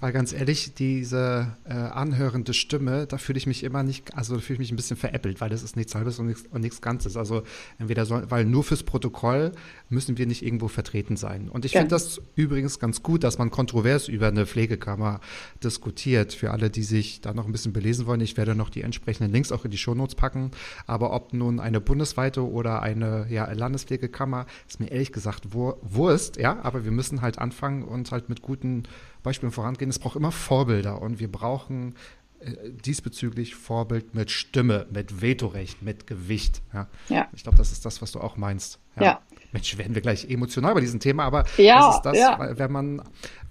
[0.00, 4.40] Weil ganz ehrlich, diese äh, anhörende Stimme, da fühle ich mich immer nicht, also da
[4.40, 6.80] fühle ich mich ein bisschen veräppelt, weil das ist nichts Halbes und nichts, und nichts
[6.80, 7.16] Ganzes.
[7.16, 7.42] Also
[7.78, 9.52] entweder soll, weil nur fürs Protokoll
[9.88, 11.48] müssen wir nicht irgendwo vertreten sein.
[11.48, 11.80] Und ich ja.
[11.80, 15.20] finde das übrigens ganz gut, dass man kontrovers über eine Pflegekammer
[15.64, 16.32] diskutiert.
[16.32, 19.32] Für alle, die sich da noch ein bisschen belesen wollen, ich werde noch die entsprechenden
[19.32, 20.52] Links auch in die Shownotes packen.
[20.86, 26.60] Aber ob nun eine bundesweite oder eine ja, Landespflegekammer, ist mir ehrlich gesagt Wurst, ja.
[26.62, 28.84] Aber wir müssen halt anfangen und halt mit guten
[29.28, 29.90] Beispielen vorangehen.
[29.90, 31.94] Es braucht immer Vorbilder und wir brauchen
[32.40, 36.62] äh, diesbezüglich Vorbild mit Stimme, mit Vetorecht, mit Gewicht.
[36.72, 36.88] Ja.
[37.08, 37.28] ja.
[37.34, 38.78] Ich glaube, das ist das, was du auch meinst.
[38.96, 39.02] Ja.
[39.02, 39.20] ja.
[39.52, 42.58] Mensch, werden wir gleich emotional bei diesem Thema, aber ja, das ist das, ja.
[42.58, 43.02] wenn man,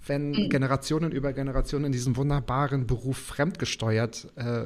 [0.05, 0.49] wenn mhm.
[0.49, 4.65] Generationen über Generationen in diesem wunderbaren Beruf fremdgesteuert äh,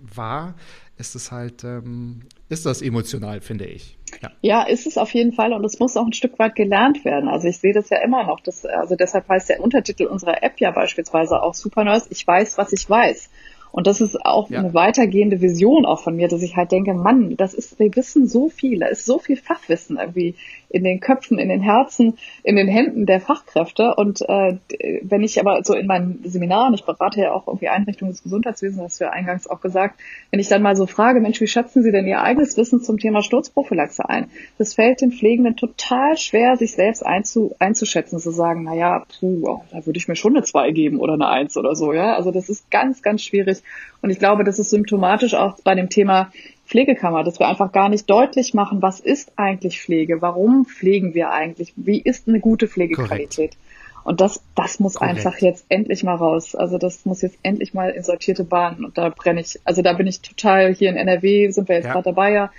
[0.00, 0.54] war,
[1.02, 3.98] ist es halt, ähm, ist das emotional, finde ich.
[4.22, 4.30] Ja.
[4.40, 7.28] ja, ist es auf jeden Fall und es muss auch ein Stück weit gelernt werden.
[7.28, 8.38] Also ich sehe das ja immer noch.
[8.40, 12.56] Das, also deshalb heißt der Untertitel unserer App ja beispielsweise auch Super Nurse, ich weiß,
[12.56, 13.30] was ich weiß.
[13.72, 14.60] Und das ist auch ja.
[14.60, 18.28] eine weitergehende Vision auch von mir, dass ich halt denke, Mann, das ist, wir wissen
[18.28, 20.36] so viel, da ist so viel Fachwissen irgendwie
[20.68, 23.94] in den Köpfen, in den Herzen, in den Händen der Fachkräfte.
[23.94, 24.56] Und äh,
[25.02, 28.82] wenn ich aber so in meinen Seminaren, ich berate ja auch irgendwie Einrichtungen des Gesundheitswesens,
[28.82, 31.82] hast du ja eingangs auch gesagt, wenn ich dann mal so frage, Mensch, wie schätzen
[31.82, 34.30] Sie denn Ihr eigenes Wissen zum Thema Sturzprophylaxe ein?
[34.58, 39.60] Das fällt den Pflegenden total schwer, sich selbst einzu, einzuschätzen, zu sagen, na ja, puh,
[39.70, 42.14] da würde ich mir schon eine 2 geben oder eine 1 oder so, ja.
[42.14, 43.61] Also das ist ganz, ganz schwierig.
[44.00, 46.32] Und ich glaube, das ist symptomatisch auch bei dem Thema
[46.66, 51.30] Pflegekammer, dass wir einfach gar nicht deutlich machen, was ist eigentlich Pflege, warum pflegen wir
[51.30, 53.52] eigentlich, wie ist eine gute Pflegequalität.
[53.52, 53.56] Korrekt.
[54.04, 55.18] Und das, das muss Korrekt.
[55.18, 56.54] einfach jetzt endlich mal raus.
[56.54, 58.84] Also das muss jetzt endlich mal in sortierte Bahnen.
[58.84, 61.86] Und da brenne ich, also da bin ich total hier in NRW, sind wir jetzt
[61.86, 61.92] ja.
[61.92, 62.52] gerade dabei ja.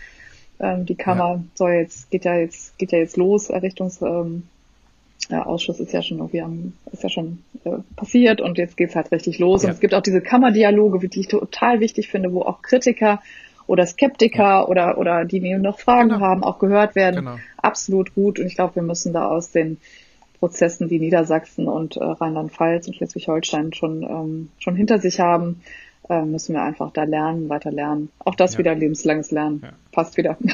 [0.60, 1.44] Ähm, die Kammer ja.
[1.56, 4.44] soll jetzt, geht ja jetzt, geht ja jetzt los, Errichtungsausschuss ähm,
[5.30, 9.40] ist ja schon irgendwie am, ist ja schon äh, passiert und jetzt geht's halt richtig
[9.40, 9.64] los.
[9.64, 9.70] Ja.
[9.70, 13.22] Und es gibt auch diese Kammerdialoge, die ich total wichtig finde, wo auch Kritiker
[13.68, 14.68] oder Skeptiker ja.
[14.68, 16.22] oder, oder die noch Fragen genau.
[16.22, 17.26] haben, auch gehört werden.
[17.26, 17.38] Genau.
[17.58, 18.40] Absolut gut.
[18.40, 19.78] Und ich glaube, wir müssen da aus den
[20.40, 25.62] Prozessen, die Niedersachsen und äh, Rheinland-Pfalz und Schleswig-Holstein schon, ähm, schon hinter sich haben,
[26.10, 28.10] äh, müssen wir einfach da lernen, weiter lernen.
[28.20, 28.60] Auch das Ja.
[28.60, 29.62] wieder lebenslanges Lernen.
[29.64, 29.72] Ja.
[29.92, 30.38] Passt wieder.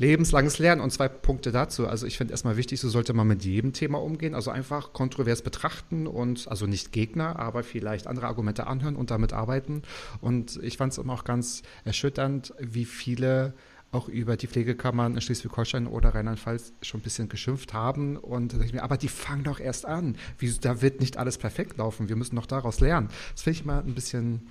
[0.00, 1.86] Lebenslanges Lernen und zwei Punkte dazu.
[1.86, 4.34] Also ich finde erstmal wichtig, so sollte man mit jedem Thema umgehen.
[4.34, 9.34] Also einfach kontrovers betrachten und also nicht Gegner, aber vielleicht andere Argumente anhören und damit
[9.34, 9.82] arbeiten.
[10.22, 13.52] Und ich fand es immer auch ganz erschütternd, wie viele
[13.92, 18.16] auch über die Pflegekammern in Schleswig-Holstein oder Rheinland-Pfalz schon ein bisschen geschimpft haben.
[18.16, 20.16] Und da denke ich mir, aber die fangen doch erst an.
[20.38, 22.08] Wie, da wird nicht alles perfekt laufen.
[22.08, 23.08] Wir müssen noch daraus lernen.
[23.34, 24.48] Das finde ich immer ein bisschen,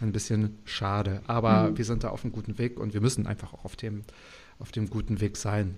[0.00, 1.22] ein bisschen schade.
[1.26, 4.04] Aber wir sind da auf einem guten Weg und wir müssen einfach auch auf dem,
[4.62, 5.76] auf dem guten Weg sein.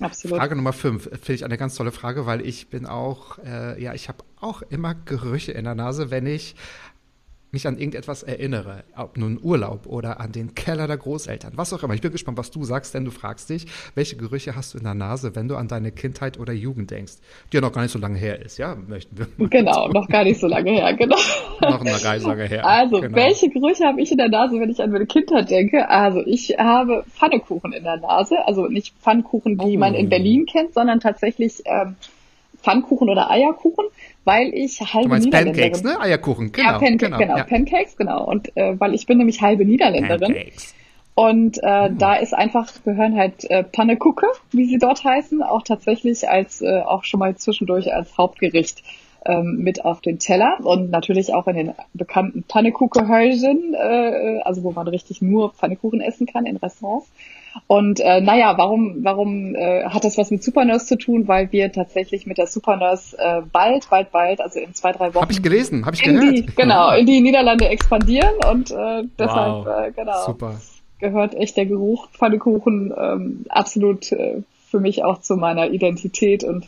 [0.00, 0.38] Absolut.
[0.38, 3.92] Frage Nummer fünf finde ich eine ganz tolle Frage, weil ich bin auch, äh, ja,
[3.92, 6.54] ich habe auch immer Gerüche in der Nase, wenn ich
[7.52, 11.82] mich an irgendetwas erinnere, ob nun Urlaub oder an den Keller der Großeltern, was auch
[11.82, 11.92] immer.
[11.92, 14.84] Ich bin gespannt, was du sagst, denn du fragst dich, welche Gerüche hast du in
[14.84, 17.12] der Nase, wenn du an deine Kindheit oder Jugend denkst,
[17.52, 20.08] die ja noch gar nicht so lange her ist, ja, möchten wir mal Genau, noch
[20.08, 21.16] gar nicht so lange her, genau.
[21.60, 22.66] noch eine Reise lange her.
[22.66, 23.16] Also, genau.
[23.16, 25.88] welche Gerüche habe ich in der Nase, wenn ich an meine Kindheit denke?
[25.90, 28.36] Also, ich habe Pfannekuchen in der Nase.
[28.46, 29.78] Also nicht Pfannkuchen, die Oh.
[29.78, 31.96] man in Berlin kennt, sondern tatsächlich ähm,
[32.62, 33.84] Pfannkuchen oder Eierkuchen,
[34.24, 36.00] weil ich halbe Du meinst Niederländerin Pancakes, ne?
[36.00, 36.68] Eierkuchen, genau.
[36.68, 37.44] ja, Pancake, genau, genau, ja.
[37.44, 38.24] Pancakes, genau.
[38.24, 40.32] Und äh, weil ich bin nämlich halbe Niederländerin.
[40.32, 40.74] Pancakes.
[41.14, 41.98] Und äh, Hm.
[41.98, 46.80] da ist einfach, gehören halt äh, Pannekuche, wie sie dort heißen, auch tatsächlich als äh,
[46.80, 48.82] auch schon mal zwischendurch als Hauptgericht
[49.26, 54.72] ähm, mit auf den Teller und natürlich auch in den bekannten Pannekuchenhäuschen, äh, also wo
[54.72, 57.10] man richtig nur Pfannekuchen essen kann in Restaurants.
[57.66, 61.28] Und äh, naja, warum, warum äh, hat das was mit Supernurse zu tun?
[61.28, 65.22] Weil wir tatsächlich mit der Supernurse äh, bald, bald, bald, also in zwei, drei Wochen
[65.22, 66.36] Habe ich gelesen, habe ich in gehört.
[66.36, 69.66] die, genau, in die Niederlande expandieren und äh, deshalb, Wow.
[69.66, 70.60] äh, genau, Super.
[70.98, 76.66] gehört echt der Geruch Pfannekuchen ähm, absolut äh, für mich auch zu meiner Identität und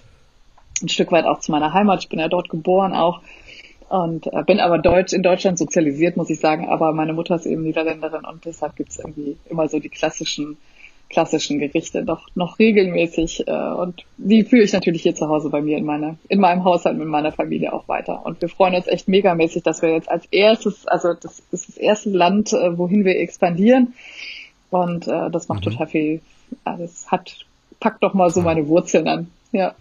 [0.83, 2.01] ein Stück weit auch zu meiner Heimat.
[2.03, 3.21] Ich bin ja dort geboren auch
[3.89, 6.69] und äh, bin aber deutsch in Deutschland sozialisiert, muss ich sagen.
[6.69, 10.57] Aber meine Mutter ist eben Niederländerin und deshalb gibt's irgendwie immer so die klassischen
[11.15, 15.63] klassischen Gerichte noch noch regelmäßig äh, und die führe ich natürlich hier zu Hause bei
[15.63, 18.27] mir in meiner in meinem Haushalt mit meiner Familie auch weiter.
[18.27, 21.77] Und wir freuen uns echt megamäßig, dass wir jetzt als erstes also das ist das
[21.77, 23.95] erste Land, äh, wohin wir expandieren.
[24.71, 26.21] Und äh, das macht total viel
[26.65, 27.47] also es hat
[27.81, 29.31] packt doch mal so meine Wurzeln an.
[29.53, 29.75] Ja.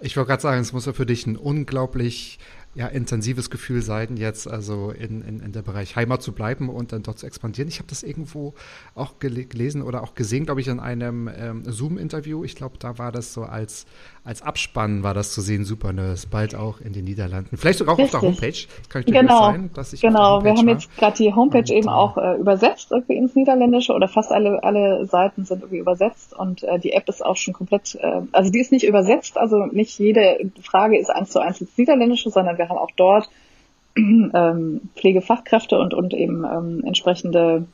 [0.00, 2.38] Ich wollte gerade sagen, es muss ja für dich ein unglaublich
[2.78, 6.92] ja, intensives Gefühl sein, jetzt also in, in, in der Bereich Heimat zu bleiben und
[6.92, 7.68] dann dort zu expandieren.
[7.68, 8.54] Ich habe das irgendwo
[8.94, 12.44] auch gele gelesen oder auch gesehen, glaube ich, in einem ähm, Zoom-Interview.
[12.44, 13.84] Ich glaube, da war das so als,
[14.28, 17.56] als Abspann war das zu sehen, super Nurse, bald auch in den Niederlanden.
[17.56, 18.68] Vielleicht sogar auch auf der Richtig.
[18.68, 18.78] Homepage.
[18.78, 20.44] Das kann ich durchaus Genau, sein, dass ich genau.
[20.44, 20.74] Wir haben war.
[20.74, 24.62] jetzt gerade die Homepage Und, eben auch äh, übersetzt irgendwie ins Niederländische oder fast alle
[24.62, 28.50] alle Seiten sind irgendwie übersetzt und äh, die App ist auch schon komplett, äh, also
[28.50, 32.58] die ist nicht übersetzt, also nicht jede Frage ist eins zu eins ins Niederländische, sondern
[32.58, 33.30] wir haben auch dort
[33.96, 37.64] ähm, Pflegefachkräfte und und eben ähm, entsprechende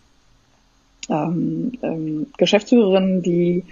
[1.08, 3.64] ähm, ähm, Geschäftsführerinnen, die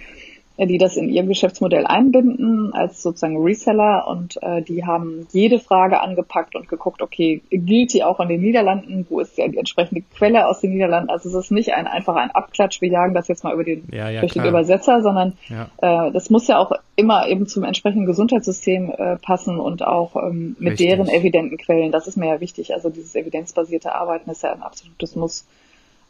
[0.57, 5.99] die das in ihrem Geschäftsmodell einbinden als sozusagen Reseller und äh, die haben jede Frage
[5.99, 9.07] angepackt und geguckt, okay, gilt die auch in den Niederlanden?
[9.09, 11.09] Wo ist ja die entsprechende Quelle aus den Niederlanden?
[11.09, 13.87] Also es ist nicht ein einfach ein Abklatsch, wir jagen das jetzt mal über den
[13.91, 14.51] Ja, ja, durch den klar.
[14.53, 16.07] Übersetzer, sondern Ja.
[16.07, 20.55] äh, das muss ja auch immer eben zum entsprechenden Gesundheitssystem äh, passen und auch ähm,
[20.59, 20.87] mit Richtig.
[20.89, 21.91] deren evidenten Quellen.
[21.91, 22.75] Das ist mir ja wichtig.
[22.75, 25.47] Also dieses evidenzbasierte Arbeiten ist ja ein absolutes Muss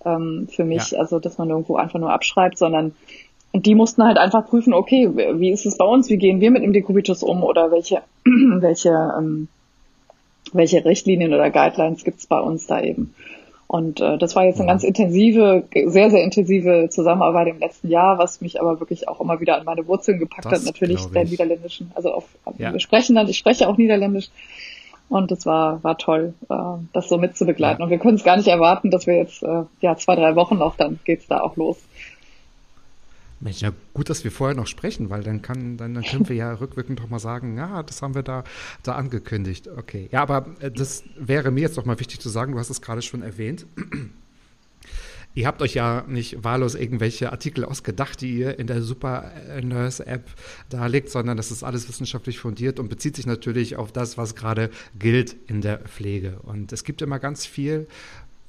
[0.05, 0.99] ähm, für mich.
[0.99, 2.93] Also dass man irgendwo einfach nur abschreibt, sondern
[3.53, 6.49] und die mussten halt einfach prüfen, okay, wie ist es bei uns, wie gehen wir
[6.51, 9.47] mit dem Dekubitus um oder welche, welche, ähm,
[10.51, 13.13] welche Richtlinien oder Guidelines gibt's bei uns da eben.
[13.67, 18.17] Und äh, das war jetzt eine ganz intensive, sehr, sehr intensive Zusammenarbeit im letzten Jahr,
[18.17, 21.25] was mich aber wirklich auch immer wieder an meine Wurzeln gepackt Das hat, natürlich der
[21.25, 22.25] niederländischen, also auf,
[22.57, 22.73] Ja.
[22.73, 24.29] wir sprechen dann, ich spreche auch niederländisch.
[25.09, 26.55] Und das war, war toll, äh,
[26.91, 27.79] das so mitzubegleiten.
[27.79, 27.85] Ja.
[27.85, 30.57] Und wir können es gar nicht erwarten, dass wir jetzt, äh, ja, zwei, drei Wochen
[30.57, 31.77] noch, dann geht's da auch los.
[33.43, 36.35] Mensch, ja gut, dass wir vorher noch sprechen, weil dann kann, dann, dann können wir
[36.35, 38.43] ja rückwirkend doch mal sagen, ja, das haben wir da,
[38.83, 39.67] da angekündigt.
[39.67, 40.07] Okay.
[40.11, 42.81] Ja, aber äh, das wäre mir jetzt doch mal wichtig zu sagen, du hast es
[42.81, 43.65] gerade schon erwähnt.
[45.35, 49.31] Ihr habt euch ja nicht wahllos irgendwelche Artikel ausgedacht, die ihr in der Super
[49.63, 50.29] Nurse App
[50.69, 54.69] darlegt, sondern das ist alles wissenschaftlich fundiert und bezieht sich natürlich auf das, was gerade
[54.99, 56.39] gilt in der Pflege.
[56.43, 57.87] Und es gibt immer ganz viel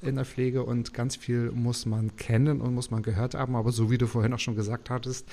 [0.05, 3.55] in der Pflege und ganz viel muss man kennen und muss man gehört haben.
[3.55, 5.27] Aber so wie du vorhin auch schon gesagt hattest,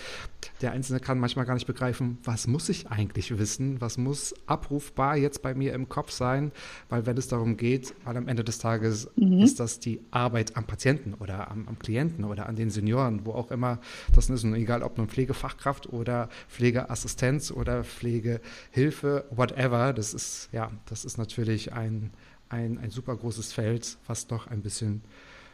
[0.61, 5.17] der Einzelne kann manchmal gar nicht begreifen, was muss ich eigentlich wissen, was muss abrufbar
[5.17, 6.53] jetzt bei mir im Kopf sein,
[6.89, 9.41] weil wenn es darum geht, weil am Ende des Tages mhm.
[9.41, 13.33] ist das die Arbeit am Patienten oder am, am, Klienten oder an den Senioren, wo
[13.33, 13.81] auch immer
[14.15, 20.71] das ist, und egal ob nun Pflegefachkraft oder Pflegeassistenz oder Pflegehilfe, whatever, das ist ja,
[20.87, 22.13] das ist natürlich ein
[22.53, 25.03] ein, ein super großes Feld, was noch ein bisschen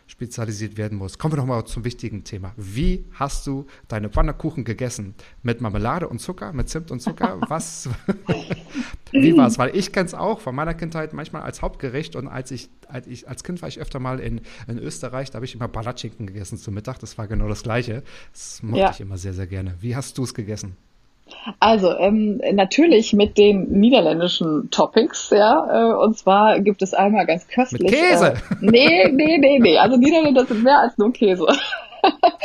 [0.08, 1.18] spezialisiert werden muss.
[1.18, 2.52] Kommen wir noch mal zum wichtigen Thema.
[2.56, 5.14] Wie hast du deine Pfannkuchen gegessen?
[5.42, 7.38] Mit Marmelade und Zucker, mit Zimt und Zucker?
[7.48, 7.90] Was?
[9.12, 9.58] Wie war es?
[9.58, 13.06] Weil ich kenne es auch von meiner Kindheit manchmal als Hauptgericht und als ich, als
[13.06, 16.26] ich als Kind war ich öfter mal in, in Österreich, da habe ich immer Palatschinken
[16.26, 16.98] gegessen zum Mittag.
[17.00, 18.02] Das war genau das Gleiche.
[18.32, 18.90] Das mochte ja.
[18.90, 19.74] ich immer sehr, sehr gerne.
[19.80, 20.76] Wie hast du es gegessen?
[21.60, 25.92] Also ähm, natürlich mit den niederländischen Topics, ja.
[25.92, 27.82] Äh, und zwar gibt es einmal ganz köstlich.
[27.82, 28.34] Mit Käse?
[28.34, 29.78] Äh, nee, nee, nee, nee.
[29.78, 31.46] Also Niederländer sind mehr als nur Käse.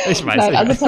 [0.09, 0.87] Ich weiß Nein, also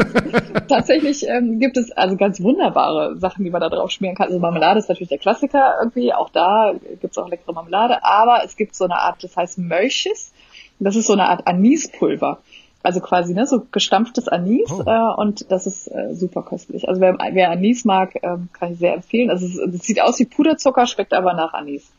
[0.67, 4.27] tatsächlich ähm, gibt es also ganz wunderbare Sachen, die man da drauf schmieren kann.
[4.27, 6.13] Also Marmelade ist natürlich der Klassiker irgendwie.
[6.13, 8.03] Auch da gibt es auch leckere Marmelade.
[8.03, 10.33] Aber es gibt so eine Art, das heißt Mölches.
[10.79, 12.39] Das ist so eine Art Anispulver.
[12.85, 14.83] Also quasi ne, so gestampftes Anis oh.
[14.85, 16.87] äh, und das ist äh, super köstlich.
[16.87, 19.29] Also wer, wer Anis mag, äh, kann ich sehr empfehlen.
[19.29, 21.91] Also es, es sieht aus wie Puderzucker, schmeckt aber nach Anis.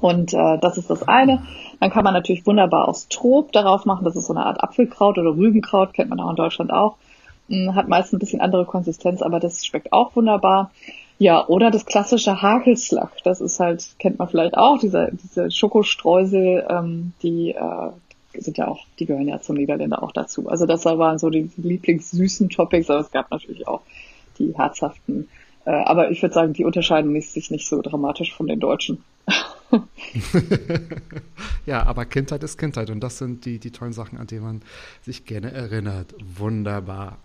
[0.00, 1.42] Und äh, das ist das eine.
[1.80, 4.04] Dann kann man natürlich wunderbar aus Trop darauf machen.
[4.04, 6.96] Das ist so eine Art Apfelkraut oder Rübenkraut, kennt man auch in Deutschland auch.
[7.48, 10.70] Hm, hat meist ein bisschen andere Konsistenz, aber das schmeckt auch wunderbar.
[11.18, 13.10] Ja, oder das klassische Hakelslach.
[13.22, 17.90] Das ist halt, kennt man vielleicht auch, diese, diese Schokostreusel, ähm, die äh,
[18.38, 20.48] sind ja auch, die gehören ja zum Niederländer auch dazu.
[20.48, 23.82] Also das waren so die lieblingssüßen Topics, aber es gab natürlich auch
[24.38, 25.28] die herzhaften.
[25.64, 29.02] Äh, aber ich würde sagen, die unterscheiden sich nicht so dramatisch von den Deutschen.
[31.66, 34.62] ja, aber Kindheit ist Kindheit und das sind die, die tollen Sachen, an die man
[35.02, 36.14] sich gerne erinnert.
[36.36, 37.18] Wunderbar.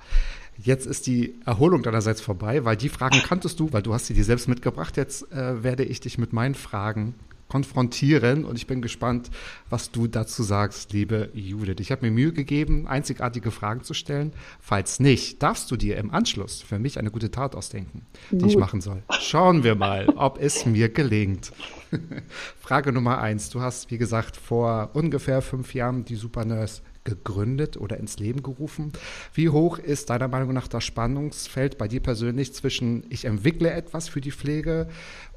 [0.58, 4.13] Jetzt ist die Erholung deinerseits vorbei, weil die Fragen kanntest du, weil du hast sie
[4.13, 4.98] dir selbst mitgebracht.
[4.98, 7.15] Jetzt äh, werde ich dich mit meinen Fragen
[7.49, 9.29] konfrontieren und ich bin gespannt,
[9.69, 11.77] was du dazu sagst, liebe Judith.
[11.79, 14.31] Ich habe mir Mühe gegeben, einzigartige Fragen zu stellen.
[14.62, 18.51] Falls nicht, darfst du dir im Anschluss für mich eine gute Tat ausdenken, die Gut.
[18.51, 19.03] ich machen soll.
[19.19, 21.51] Schauen wir mal, ob es mir gelingt.
[22.59, 23.49] Frage Nummer eins.
[23.49, 28.91] Du hast, wie gesagt, vor ungefähr fünf Jahren die Supernurse gegründet oder ins Leben gerufen.
[29.33, 34.07] Wie hoch ist deiner Meinung nach das Spannungsfeld bei dir persönlich zwischen ich entwickle etwas
[34.09, 34.88] für die Pflege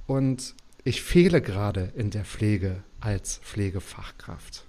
[0.07, 4.65] und ich fehle gerade in der Pflege als Pflegefachkraft?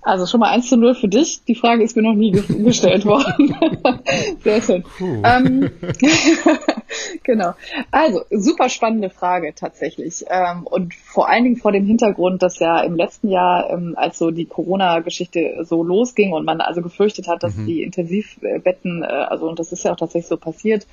[0.00, 1.42] Also schon mal eins zu null für dich.
[1.46, 2.30] Die Frage ist mir noch nie
[2.64, 3.56] gestellt worden.
[4.44, 4.84] Sehr schön.
[5.00, 5.70] Ähm,
[7.24, 7.52] genau.
[7.90, 10.24] Also super spannende Frage tatsächlich.
[10.30, 14.18] Ähm, und vor allen Dingen vor dem Hintergrund, dass ja im letzten Jahr, ähm, als
[14.18, 17.66] so die Corona-Geschichte so losging und man also gefürchtet hat, dass mhm.
[17.66, 20.86] die Intensivbetten, äh, also und das ist ja auch tatsächlich so passiert,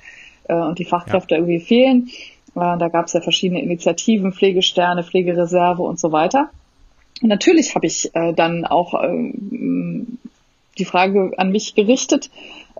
[0.48, 1.40] äh, und die Fachkräfte ja.
[1.40, 2.08] irgendwie fehlen,
[2.56, 6.50] da gab es ja verschiedene Initiativen, Pflegesterne, Pflegereserve und so weiter.
[7.22, 10.18] Und natürlich habe ich äh, dann auch ähm,
[10.78, 12.30] die Frage an mich gerichtet,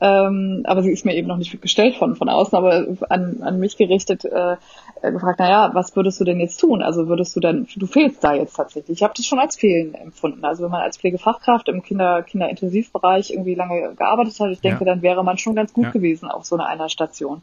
[0.01, 3.59] ähm, aber sie ist mir eben noch nicht gestellt von, von außen, aber an, an
[3.59, 4.57] mich gerichtet, äh,
[5.01, 6.83] äh gefragt, naja, was würdest du denn jetzt tun?
[6.83, 8.99] Also würdest du dann, du fehlst da jetzt tatsächlich.
[8.99, 10.45] Ich habe das schon als Fehlen empfunden.
[10.45, 14.93] Also wenn man als Pflegefachkraft im Kinder, Kinderintensivbereich irgendwie lange gearbeitet hat, ich denke, ja.
[14.93, 15.91] dann wäre man schon ganz gut ja.
[15.91, 17.41] gewesen auf so einer, einer Station.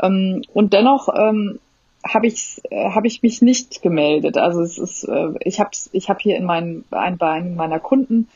[0.00, 1.58] Ähm, und dennoch ähm,
[2.06, 4.36] habe ich äh, habe ich mich nicht gemeldet.
[4.36, 8.28] Also es ist äh, ich habe ich habe hier in meinen ein Bein meiner Kunden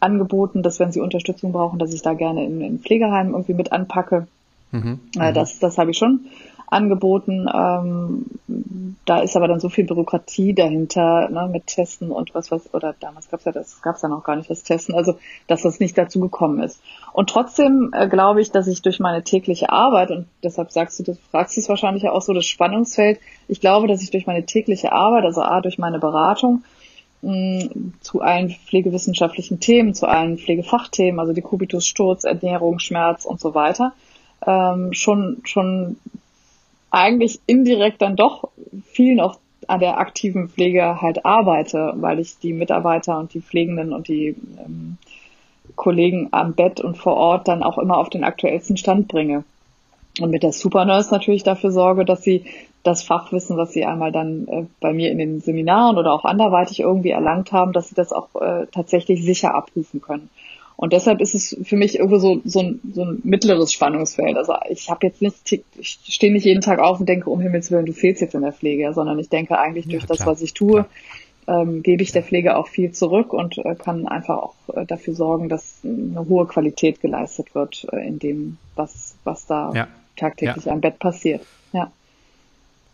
[0.00, 3.72] angeboten, dass wenn sie Unterstützung brauchen, dass ich da gerne in, in Pflegeheim irgendwie mit
[3.72, 4.26] anpacke.
[4.72, 5.34] Mhm, äh, mhm.
[5.34, 6.26] das das habe ich schon
[6.72, 7.46] angeboten.
[7.52, 8.26] Ähm,
[9.04, 12.94] da ist aber dann so viel Bürokratie dahinter, ne, mit Testen und was was oder
[12.98, 15.96] damals gab's ja das gab's ja noch gar nicht das Testen, also dass das nicht
[15.98, 16.80] dazu gekommen ist.
[17.12, 21.02] Und trotzdem äh, glaube ich, dass ich durch meine tägliche Arbeit und deshalb sagst du,
[21.04, 23.20] du fragst es wahrscheinlich auch so das Spannungsfeld.
[23.48, 26.62] Ich glaube, dass ich durch meine tägliche Arbeit, also a durch meine Beratung
[28.00, 33.54] zu allen pflegewissenschaftlichen Themen, zu allen Pflegefachthemen, also die Kubitus, Sturz, Ernährung, Schmerz und so
[33.54, 33.92] weiter,
[34.44, 35.98] ähm, schon schon
[36.92, 38.50] eigentlich indirekt dann doch
[38.84, 43.92] viel noch an der aktiven Pflege halt arbeite, weil ich die Mitarbeiter und die Pflegenden
[43.92, 44.98] und die ähm,
[45.74, 49.44] Kollegen am Bett und vor Ort dann auch immer auf den aktuellsten Stand bringe.
[50.20, 52.44] Und mit der Supernurse natürlich dafür sorge, dass sie
[52.82, 56.80] das Fachwissen, was sie einmal dann äh, bei mir in den Seminaren oder auch anderweitig
[56.80, 60.28] irgendwie erlangt haben, dass sie das auch äh, tatsächlich sicher abrufen können.
[60.76, 64.36] Und deshalb ist es für mich irgendwo so, so, ein, so ein mittleres Spannungsfeld.
[64.36, 67.70] Also ich habe jetzt nicht, ich stehe nicht jeden Tag auf und denke, um Himmels
[67.70, 70.42] Willen, du fehlst jetzt in der Pflege, sondern ich denke eigentlich durch ja, das, was
[70.42, 70.86] ich tue,
[71.46, 75.14] ähm, gebe ich der Pflege auch viel zurück und äh, kann einfach auch äh, dafür
[75.14, 79.88] sorgen, dass eine hohe Qualität geleistet wird äh, in dem, was, was da Ja.
[80.16, 80.72] tagtäglich Ja.
[80.72, 81.42] am Bett passiert.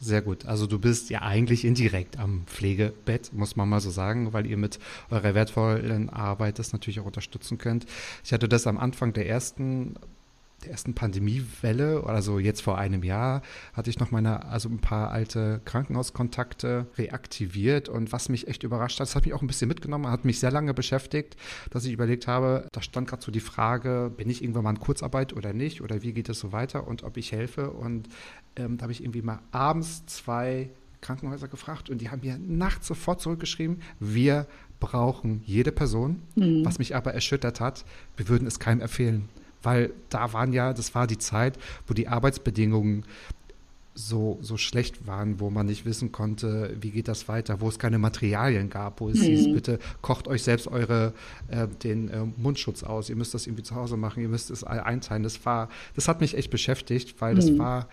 [0.01, 0.47] Sehr gut.
[0.47, 4.57] Also du bist ja eigentlich indirekt am Pflegebett, muss man mal so sagen, weil ihr
[4.57, 4.79] mit
[5.11, 7.85] eurer wertvollen Arbeit das natürlich auch unterstützen könnt.
[8.23, 9.97] Ich hatte das am Anfang der ersten
[10.65, 13.43] der ersten Pandemiewelle, also jetzt vor einem Jahr,
[13.75, 18.99] hatte ich noch meine, also ein paar alte Krankenhauskontakte reaktiviert und was mich echt überrascht
[18.99, 21.37] hat, das hat mich auch ein bisschen mitgenommen, hat mich sehr lange beschäftigt,
[21.71, 24.81] dass ich überlegt habe, da stand gerade so die Frage, bin ich irgendwann mal in
[24.81, 28.09] Kurzarbeit oder nicht oder wie geht es so weiter und ob ich helfe und
[28.57, 32.89] ähm, da habe ich irgendwie mal abends zwei Krankenhäuser gefragt und die haben mir nachts
[32.89, 34.47] sofort zurückgeschrieben, wir
[34.81, 36.23] brauchen jede Person.
[36.65, 37.85] Was mich aber erschüttert hat,
[38.17, 39.29] wir würden es keinem empfehlen.
[39.63, 43.05] Weil da waren ja, das war die Zeit, wo die Arbeitsbedingungen
[43.99, 47.81] so, so schlecht waren, wo man nicht wissen konnte, wie geht das weiter, wo es
[47.81, 51.13] keine Materialien gab, wo es hieß, bitte kocht euch selbst eure,
[51.49, 54.63] äh, den äh, Mundschutz aus, ihr müsst das irgendwie zu Hause machen, ihr müsst es
[54.63, 55.25] all einteilen.
[55.25, 57.89] Das war, das hat mich echt beschäftigt, weil das war,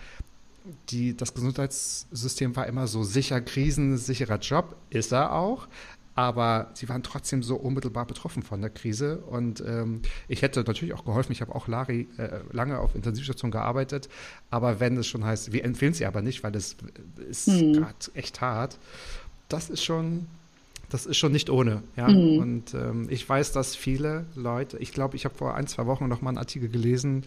[0.89, 5.67] die, das Gesundheitssystem war immer so sicher, krisensicherer Job, ist er auch.
[6.15, 9.19] Aber sie waren trotzdem so unmittelbar betroffen von der Krise.
[9.19, 11.33] Und ähm, ich hätte natürlich auch geholfen.
[11.33, 14.07] Ich habe auch Lari äh, lange auf Intensivstation gearbeitet.
[14.49, 16.77] Aber wenn es schon heißt, wir empfehlen sie aber nicht, weil das
[17.29, 18.79] ist gerade echt hart.
[19.49, 20.27] Das ist schon,
[20.89, 21.83] das ist schon nicht ohne.
[21.97, 22.07] Ja?
[22.07, 26.07] Und ähm, ich weiß, dass viele Leute, ich glaube, ich habe vor ein, zwei Wochen
[26.07, 27.25] noch mal einen Artikel gelesen,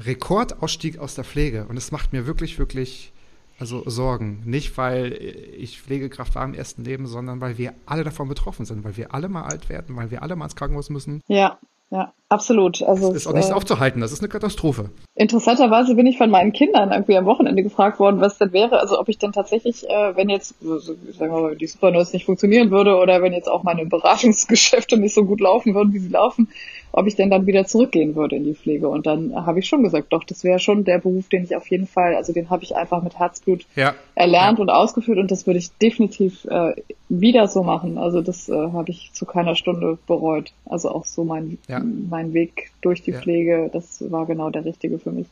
[0.00, 1.66] Rekordausstieg aus der Pflege.
[1.66, 3.12] Und es macht mir wirklich, wirklich
[3.58, 4.42] also Sorgen.
[4.44, 8.84] Nicht, weil ich Pflegekraft war im ersten Leben, sondern weil wir alle davon betroffen sind,
[8.84, 11.22] weil wir alle mal alt werden, weil wir alle mal ins Krankenhaus müssen.
[11.26, 11.58] Ja,
[11.90, 12.82] ja, absolut.
[12.82, 14.90] Also Das ist auch nicht äh, aufzuhalten, das ist eine Katastrophe.
[15.14, 19.00] Interessanterweise bin ich von meinen Kindern irgendwie am Wochenende gefragt worden, was denn wäre, also
[19.00, 22.96] ob ich denn tatsächlich, äh, wenn jetzt, sagen wir mal, die Supernurse nicht funktionieren würde
[22.96, 26.48] oder wenn jetzt auch meine Beratungsgeschäfte nicht so gut laufen würden, wie sie laufen,
[26.98, 28.88] ob ich denn dann wieder zurückgehen würde in die Pflege.
[28.88, 31.68] Und dann habe ich schon gesagt, doch, das wäre schon der Beruf, den ich auf
[31.68, 33.94] jeden Fall, also den habe ich einfach mit Herzblut Ja.
[34.14, 34.62] erlernt Ja.
[34.62, 36.72] und ausgeführt und das würde ich definitiv äh,
[37.08, 37.98] wieder so machen.
[37.98, 40.52] Also das äh, habe ich zu keiner Stunde bereut.
[40.64, 41.80] Also auch so mein, Ja.
[41.80, 43.12] mein Weg durch die.
[43.12, 45.26] Pflege, das war genau der richtige für mich.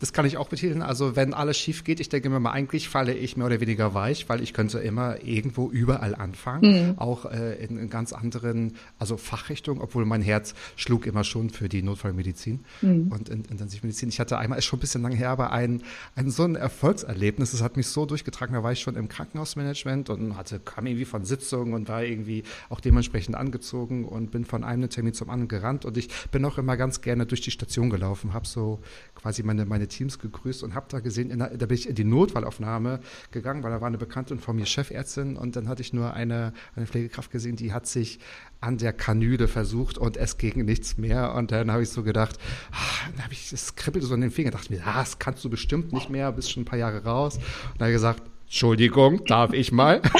[0.00, 0.82] Das kann ich auch betiteln.
[0.82, 3.94] Also wenn alles schief geht, ich denke mir mal, eigentlich falle ich mehr oder weniger
[3.94, 9.16] weich, weil ich könnte immer irgendwo überall anfangen, auch äh, in, in ganz anderen, also
[9.16, 12.64] Fachrichtungen, obwohl mein Herz schlug immer schon für die Notfallmedizin
[13.10, 14.08] und in, Intensivmedizin.
[14.08, 15.82] Ich hatte einmal, ist schon ein bisschen lange her, aber ein,
[16.16, 20.10] ein so ein Erfolgserlebnis, das hat mich so durchgetragen, da war ich schon im Krankenhausmanagement
[20.10, 24.64] und hatte, kam irgendwie von Sitzungen und war irgendwie auch dementsprechend angezogen und bin von
[24.64, 27.90] einem Termin zum anderen gerannt und ich bin auch immer ganz gerne durch die Station
[27.90, 28.80] gelaufen, habe so
[29.14, 32.04] quasi meine, meine Teams gegrüßt und habe da gesehen, der, da bin ich in die
[32.04, 36.14] Notfallaufnahme gegangen, weil da war eine Bekannte von mir Chefärztin und dann hatte ich nur
[36.14, 38.18] eine, eine Pflegekraft gesehen, die hat sich
[38.60, 42.38] an der Kanüle versucht und es ging nichts mehr und dann habe ich so gedacht,
[42.72, 45.44] ah, dann habe ich, es kribbelte so in den Fingern, dachte mir, ah, das kannst
[45.44, 48.22] du bestimmt nicht mehr, bist schon ein paar Jahre raus und dann habe ich gesagt,
[48.46, 50.00] Entschuldigung, darf ich mal?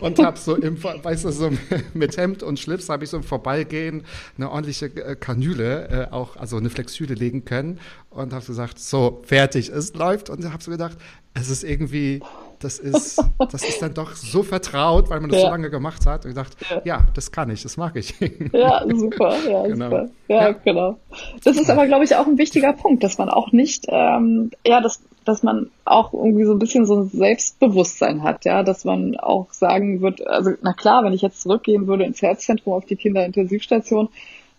[0.00, 1.50] und habe so im, weißt du, so
[1.94, 4.04] mit Hemd und Schlips habe ich so im Vorbeigehen
[4.36, 7.78] eine ordentliche äh, Kanüle, äh, auch, also eine Flexüle legen können
[8.10, 10.96] und habe gesagt, so, fertig, es läuft und habe so gedacht,
[11.34, 12.20] es ist irgendwie,
[12.58, 13.22] das ist,
[13.52, 15.46] das ist dann doch so vertraut, weil man das Ja.
[15.46, 18.14] so lange gemacht hat und gedacht, ja, das kann ich, das mag ich.
[18.52, 19.84] Ja, super, ja, Genau.
[19.90, 20.08] super.
[20.26, 20.52] Ja, Ja.
[20.52, 20.98] genau.
[21.44, 24.80] Das ist aber, glaube ich, auch ein wichtiger Punkt, dass man auch nicht, ähm, ja,
[24.80, 29.16] dass, dass man auch irgendwie so ein bisschen so ein Selbstbewusstsein hat, ja, dass man
[29.16, 32.96] auch sagen wird, also na klar, wenn ich jetzt zurückgehen würde ins Herzzentrum auf die
[32.96, 34.08] Kinderintensivstation,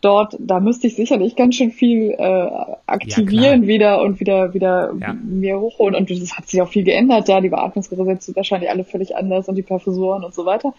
[0.02, 2.50] dort, da müsste ich sicherlich ganz schön viel äh,
[2.86, 3.68] aktivieren klar.
[3.68, 5.14] wieder und wieder wieder Ja.
[5.14, 5.96] mir hochholen.
[5.96, 9.50] Und das hat sich auch viel geändert, ja, die Beatmungsgeräte sind wahrscheinlich alle völlig anders
[9.50, 10.74] und die Perfusoren und so weiter.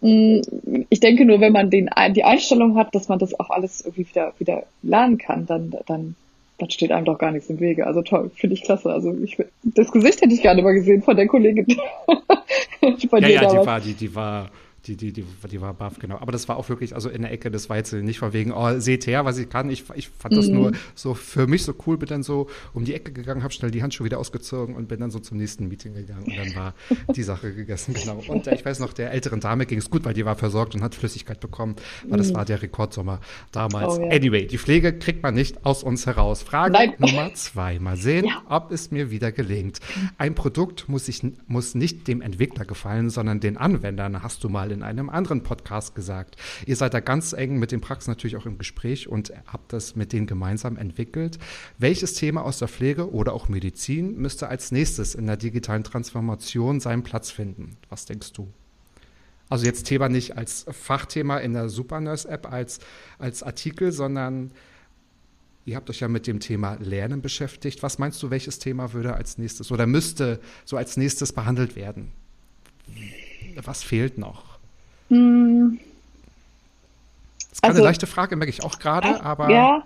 [0.00, 0.40] Mm,
[0.88, 4.08] Ich denke nur, wenn man den, die Einstellung hat, dass man das auch alles irgendwie
[4.08, 6.14] wieder, wieder lernen kann, dann, dann,
[6.60, 7.86] dann steht einem doch gar nichts im Wege.
[7.86, 8.90] Also toll, finde ich klasse.
[8.92, 11.66] Also ich, das Gesicht hätte ich gerne mal gesehen von der Kollegin.
[13.08, 13.66] von Ja, dir ja, die damals.
[13.66, 14.50] war, die, die war,
[14.86, 16.18] die, die, die, die war baff, genau.
[16.18, 18.52] Aber das war auch wirklich, also in der Ecke, das war jetzt nicht von wegen,
[18.52, 19.68] oh, seht her, was ich kann.
[19.70, 22.94] Ich, ich fand das nur so für mich so cool, bin dann so um die
[22.94, 25.92] Ecke gegangen, habe schnell die Handschuhe wieder ausgezogen und bin dann so zum nächsten Meeting
[25.94, 26.74] gegangen und dann war
[27.14, 28.22] die Sache gegessen, genau.
[28.28, 30.82] Und ich weiß noch, der älteren Dame ging es gut, weil die war versorgt und
[30.82, 31.76] hat Flüssigkeit bekommen,
[32.08, 33.20] weil das war der Rekordsommer
[33.52, 33.98] damals.
[33.98, 34.10] Oh, ja.
[34.10, 36.42] Anyway, die Pflege kriegt man nicht aus uns heraus.
[36.42, 36.94] Frage Nein.
[36.98, 37.78] Nummer zwei.
[37.78, 38.42] Mal sehen, Ja.
[38.48, 39.80] ob es mir wieder gelingt.
[40.16, 44.22] Ein Produkt muss, sich, muss nicht dem Entwickler gefallen, sondern den Anwendern.
[44.22, 46.36] Hast du mal mal in einem anderen Podcast gesagt.
[46.66, 49.96] Ihr seid da ganz eng mit den Praxen natürlich auch im Gespräch und habt das
[49.96, 51.38] mit denen gemeinsam entwickelt.
[51.78, 56.80] Welches Thema aus der Pflege oder auch Medizin müsste als nächstes in der digitalen Transformation
[56.80, 57.76] seinen Platz finden?
[57.88, 58.48] Was denkst du?
[59.48, 62.78] Also jetzt Thema nicht als Fachthema in der Supernurse-App, als,
[63.18, 64.52] als Artikel, sondern
[65.64, 67.82] ihr habt euch ja mit dem Thema Lernen beschäftigt.
[67.82, 72.12] Was meinst du, welches Thema würde als nächstes oder müsste so als nächstes behandelt werden?
[73.56, 74.49] Was fehlt noch?
[75.10, 75.78] Hm.
[77.40, 79.82] Das ist keine Also- leichte Frage, merke ich auch gerade, aber Ja.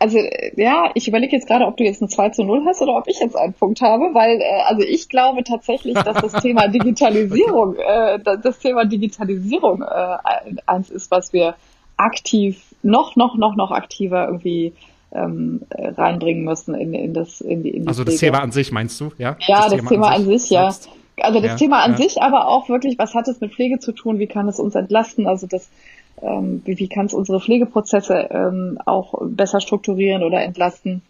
[0.00, 0.16] Also
[0.54, 3.08] ja, ich überlege jetzt gerade, ob du jetzt ein 2 zu 0 hast oder ob
[3.08, 7.74] ich jetzt einen Punkt habe, weil äh, also ich glaube tatsächlich, dass das Thema Digitalisierung,
[7.74, 10.16] äh, da- das Thema Digitalisierung äh,
[10.66, 11.56] eins ist, was wir
[11.96, 14.72] aktiv noch, noch, noch, noch aktiver irgendwie
[15.10, 18.32] ähm, äh, reinbringen müssen in, in das in die, in die also das Pflege.
[18.34, 19.36] Thema an sich meinst du, ja?
[19.48, 20.70] Ja, das, Thema, an sich, ja.
[20.70, 20.90] selbst?
[21.22, 21.96] Also das Ja, Thema an ja.
[21.96, 24.18] sich, aber auch wirklich, was hat es mit Pflege zu tun?
[24.18, 25.26] Wie kann es uns entlasten?
[25.26, 25.68] Also das,
[26.22, 31.02] ähm, wie, wie kann es unsere Pflegeprozesse ähm, auch besser strukturieren oder entlasten?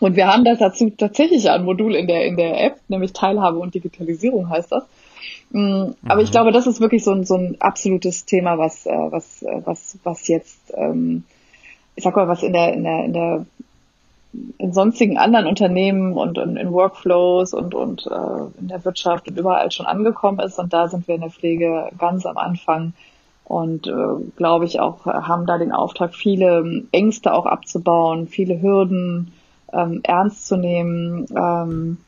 [0.00, 3.58] Und wir haben das dazu tatsächlich ein Modul in der in der App, nämlich Teilhabe
[3.58, 4.84] und Digitalisierung heißt das.
[5.50, 8.90] Mm, Aber ich glaube, das ist wirklich so ein, so ein absolutes Thema, was äh,
[8.92, 11.24] was äh, was was jetzt ähm,
[11.96, 13.46] ich sag mal, was in der in der in der
[14.58, 19.38] in sonstigen anderen Unternehmen und, und in Workflows und, und äh, in der Wirtschaft und
[19.38, 20.58] überall schon angekommen ist.
[20.58, 22.92] Und da sind wir in der Pflege ganz am Anfang
[23.44, 29.32] und äh, glaube ich auch, haben da den Auftrag, viele Ängste auch abzubauen, viele Hürden
[29.72, 31.26] ähm, ernst zu nehmen.
[31.34, 31.98] Ähm,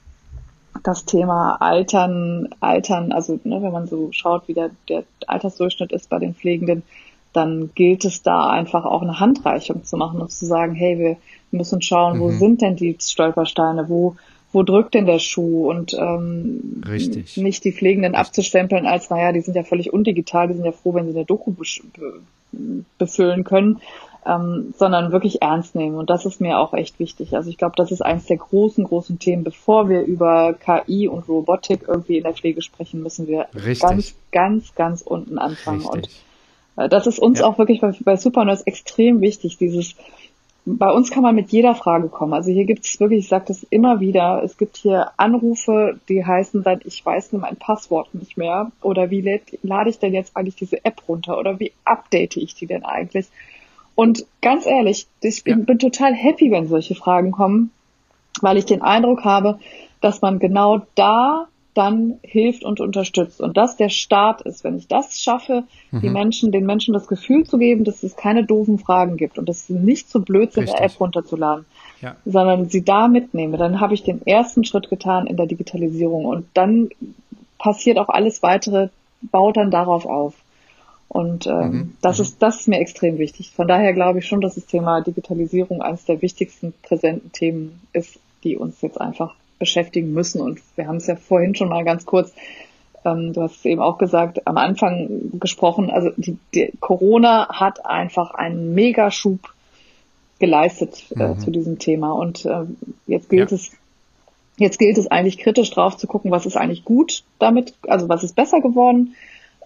[0.84, 6.08] das Thema Altern, Altern, also ne, wenn man so schaut, wie der, der Altersdurchschnitt ist
[6.08, 6.84] bei den Pflegenden,
[7.32, 11.16] dann gilt es da einfach auch eine Handreichung zu machen und zu sagen, hey, wir
[11.50, 14.16] müssen schauen, wo sind denn die Stolpersteine, wo,
[14.52, 17.36] wo drückt denn der Schuh und ähm, Richtig.
[17.36, 20.94] nicht die Pflegenden abzustempeln als, naja, die sind ja völlig undigital, die sind ja froh,
[20.94, 21.64] wenn sie eine Doku be
[22.98, 23.80] befüllen können,
[24.26, 25.96] ähm, sondern wirklich ernst nehmen.
[25.96, 27.34] Und das ist mir auch echt wichtig.
[27.34, 29.42] Also ich glaube, das ist eines der großen, großen Themen.
[29.42, 33.80] Bevor wir über KI und Robotik irgendwie in der Pflege sprechen, müssen wir Richtig.
[33.80, 35.86] ganz, ganz, ganz unten anfangen.
[35.86, 36.22] Und Richtig.
[36.76, 37.46] Das ist uns Ja.
[37.46, 39.94] auch wirklich bei, bei Supernurse extrem wichtig, dieses
[40.64, 42.34] bei uns kann man mit jeder Frage kommen.
[42.34, 46.24] Also hier gibt es wirklich, ich sage das immer wieder, es gibt hier Anrufe, die
[46.24, 50.36] heißen dann, ich weiß mein Passwort nicht mehr oder wie läd, lade ich denn jetzt
[50.36, 53.26] eigentlich diese App runter oder wie update ich die denn eigentlich?
[53.96, 55.64] Und ganz ehrlich, ich bin, Ja.
[55.64, 57.72] bin total happy, wenn solche Fragen kommen,
[58.40, 59.58] weil ich den Eindruck habe,
[60.00, 64.62] dass man genau da dann hilft und unterstützt und das der Start ist.
[64.62, 66.12] Wenn ich das schaffe, die Mhm.
[66.12, 69.66] Menschen, den Menschen das Gefühl zu geben, dass es keine doofen Fragen gibt und dass
[69.66, 70.80] sie nicht so blöd sind, eine.
[70.80, 71.64] App runterzuladen,
[72.02, 72.16] Ja.
[72.26, 76.46] sondern sie da mitnehme, dann habe ich den ersten Schritt getan in der Digitalisierung und
[76.54, 76.90] dann
[77.58, 78.88] passiert auch alles weitere,
[79.22, 80.34] baut dann darauf auf.
[81.08, 83.50] Und ähm, Mhm, das ist das ist mir extrem wichtig.
[83.50, 88.18] Von daher glaube ich schon, dass das Thema Digitalisierung eines der wichtigsten präsenten Themen ist,
[88.44, 90.40] die uns jetzt einfach beschäftigen müssen.
[90.40, 92.32] Und wir haben es ja vorhin schon mal ganz kurz,
[93.04, 95.88] ähm, du hast es eben auch gesagt, am Anfang gesprochen.
[95.88, 99.38] Also die, die Corona hat einfach einen Megaschub
[100.40, 102.10] geleistet äh, zu diesem Thema.
[102.12, 103.56] Und ähm, jetzt gilt Ja.
[103.56, 103.70] es
[104.58, 108.22] Jetzt gilt es eigentlich kritisch drauf zu gucken, was ist eigentlich gut damit, also was
[108.22, 109.14] ist besser geworden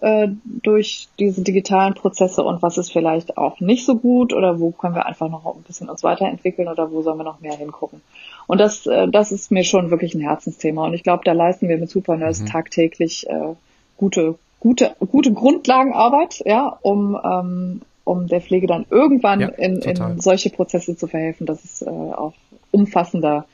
[0.01, 4.71] äh, durch diese digitalen Prozesse und was ist vielleicht auch nicht so gut oder wo
[4.71, 8.01] können wir einfach noch ein bisschen uns weiterentwickeln oder wo sollen wir noch mehr hingucken.
[8.47, 11.67] Und das, äh, das ist mir schon wirklich ein Herzensthema und ich glaube, da leisten
[11.67, 13.55] wir mit Supernurse tagtäglich äh,
[13.97, 20.21] gute, gute, gute Grundlagenarbeit, ja, um ähm, um der Pflege dann irgendwann Ja, in, in
[20.21, 22.33] solche Prozesse zu verhelfen, dass es äh, auch
[22.71, 23.45] umfassender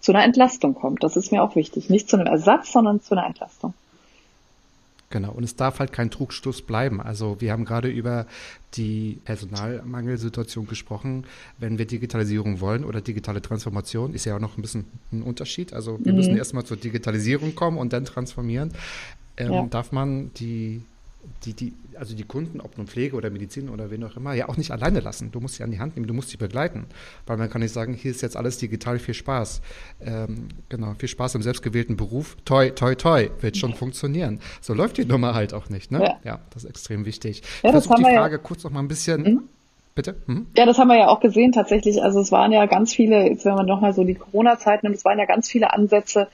[0.00, 1.04] zu einer Entlastung kommt.
[1.04, 1.90] Das ist mir auch wichtig.
[1.90, 3.74] Nicht zu einem Ersatz, sondern zu einer Entlastung.
[5.12, 6.98] Genau, und es darf halt kein Trugstoß bleiben.
[6.98, 8.26] Also wir haben gerade über
[8.74, 11.26] die Personalmangelsituation gesprochen.
[11.58, 15.74] Wenn wir Digitalisierung wollen oder digitale Transformation, ist ja auch noch ein bisschen ein Unterschied.
[15.74, 18.72] Also wir müssen erstmal zur Digitalisierung kommen und dann transformieren.
[19.36, 19.66] Ähm, Ja.
[19.66, 20.82] Darf man die,
[21.44, 24.48] die, die, also die Kunden, ob nun Pflege oder Medizin oder wen auch immer, ja
[24.48, 25.30] auch nicht alleine lassen.
[25.30, 26.86] Du musst sie an die Hand nehmen, du musst sie begleiten.
[27.26, 29.60] Weil man kann nicht sagen, hier ist jetzt alles digital, viel Spaß.
[30.04, 32.36] Ähm, genau, viel Spaß im selbstgewählten Beruf.
[32.44, 34.40] Toi, toi, toi, wird schon funktionieren.
[34.60, 36.16] So läuft die Nummer halt auch nicht, ne?
[36.24, 36.40] Ja.
[36.50, 37.42] das ist extrem wichtig.
[37.62, 39.48] Ja, ich das versuche haben die wir ja- Frage kurz noch mal ein bisschen.
[39.94, 40.16] Bitte?
[40.26, 40.46] Mhm.
[40.56, 42.02] Ja, das haben wir ja auch gesehen tatsächlich.
[42.02, 45.04] Also es waren ja ganz viele, jetzt wenn man nochmal so die Corona-Zeit nimmt, es
[45.04, 46.28] waren ja ganz viele Ansätze.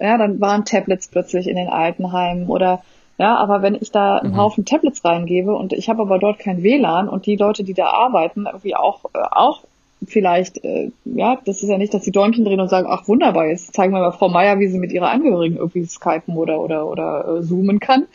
[0.00, 2.82] Ja, dann waren Tablets plötzlich in den Altenheimen oder
[3.18, 6.62] ja, aber wenn ich da einen Haufen Tablets reingebe und ich habe aber dort kein
[6.62, 9.62] WLAN und die Leute, die da arbeiten, irgendwie auch äh, auch
[10.06, 13.46] vielleicht, äh, ja, das ist ja nicht, dass die Däumchen drehen und sagen, ach wunderbar,
[13.46, 16.86] jetzt zeigen wir mal Frau Meier, wie sie mit ihrer Angehörigen irgendwie skypen oder oder
[16.86, 18.06] oder äh, zoomen kann.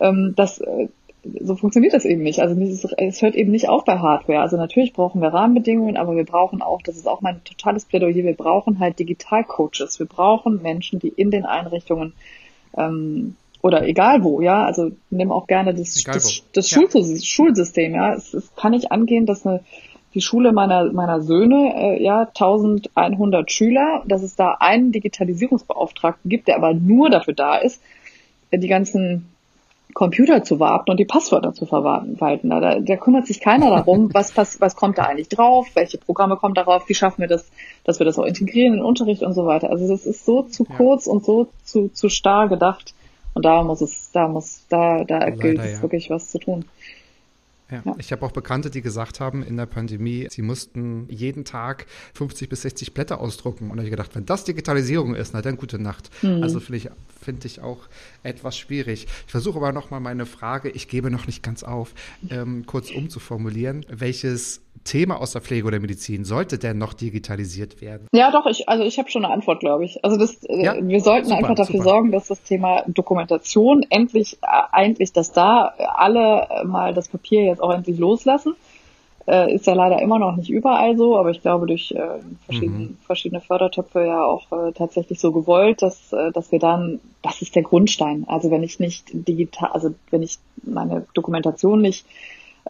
[0.00, 0.88] ähm, das äh,
[1.40, 2.40] so funktioniert das eben nicht.
[2.40, 4.40] Also dieses, es hört eben nicht auf bei Hardware.
[4.40, 8.24] Also natürlich brauchen wir Rahmenbedingungen, aber wir brauchen auch, das ist auch mein totales Plädoyer,
[8.24, 9.98] wir brauchen halt Digitalcoaches.
[9.98, 12.12] Wir brauchen Menschen, die in den Einrichtungen
[12.76, 16.82] ähm, oder egal wo, ja, also nimm auch gerne das, das, das ja.
[17.22, 18.12] Schulsystem, ja.
[18.12, 19.60] Es, es kann nicht angehen, dass eine
[20.12, 26.46] die Schule meiner, meiner Söhne, äh, ja, 1100 Schüler, dass es da einen Digitalisierungsbeauftragten gibt,
[26.46, 27.80] der aber nur dafür da ist,
[28.52, 29.30] die ganzen
[29.94, 32.50] Computer zu warten und die Passwörter zu verwalten.
[32.50, 36.36] Da, da kümmert sich keiner darum, was, was, was kommt da eigentlich drauf, welche Programme
[36.36, 37.50] kommen darauf, wie schaffen wir das,
[37.84, 39.70] dass wir das auch integrieren in den Unterricht und so weiter.
[39.70, 40.76] Also das ist so zu ja.
[40.76, 42.92] kurz und so zu, zu starr gedacht.
[43.34, 45.82] Und da muss es, da muss, da, da Leider, gilt es ja.
[45.82, 46.64] wirklich was zu tun.
[47.70, 47.82] Ja.
[47.84, 47.94] ja.
[47.98, 52.48] Ich habe auch Bekannte, die gesagt haben in der Pandemie, sie mussten jeden Tag 50
[52.48, 53.70] bis 60 Blätter ausdrucken.
[53.70, 56.10] Und da habe ich gedacht, wenn das Digitalisierung ist, na dann gute Nacht.
[56.22, 56.42] Mhm.
[56.42, 56.88] Also finde ich,
[57.22, 57.88] find ich auch
[58.22, 59.06] etwas schwierig.
[59.26, 61.94] Ich versuche aber nochmal meine Frage, ich gebe noch nicht ganz auf,
[62.30, 63.86] ähm, kurz umzuformulieren.
[63.88, 68.06] Welches Thema aus der Pflege oder Medizin sollte denn noch digitalisiert werden?
[68.12, 70.04] Ja, doch, ich, also ich habe schon eine Antwort, glaube ich.
[70.04, 70.74] Also das, äh, ja?
[70.78, 71.90] wir sollten super, einfach dafür super.
[71.90, 77.53] sorgen, dass das Thema Dokumentation endlich, äh, eigentlich, dass da alle mal das Papier jetzt
[77.60, 78.54] auch endlich loslassen.
[79.26, 82.78] Äh, ist ja leider immer noch nicht überall so, aber ich glaube durch äh, verschiedene,
[82.78, 82.98] mhm.
[83.06, 87.54] verschiedene Fördertöpfe ja auch äh, tatsächlich so gewollt, dass, äh, dass wir dann, das ist
[87.54, 88.24] der Grundstein.
[88.28, 92.04] Also wenn ich nicht digital, also wenn ich meine Dokumentation nicht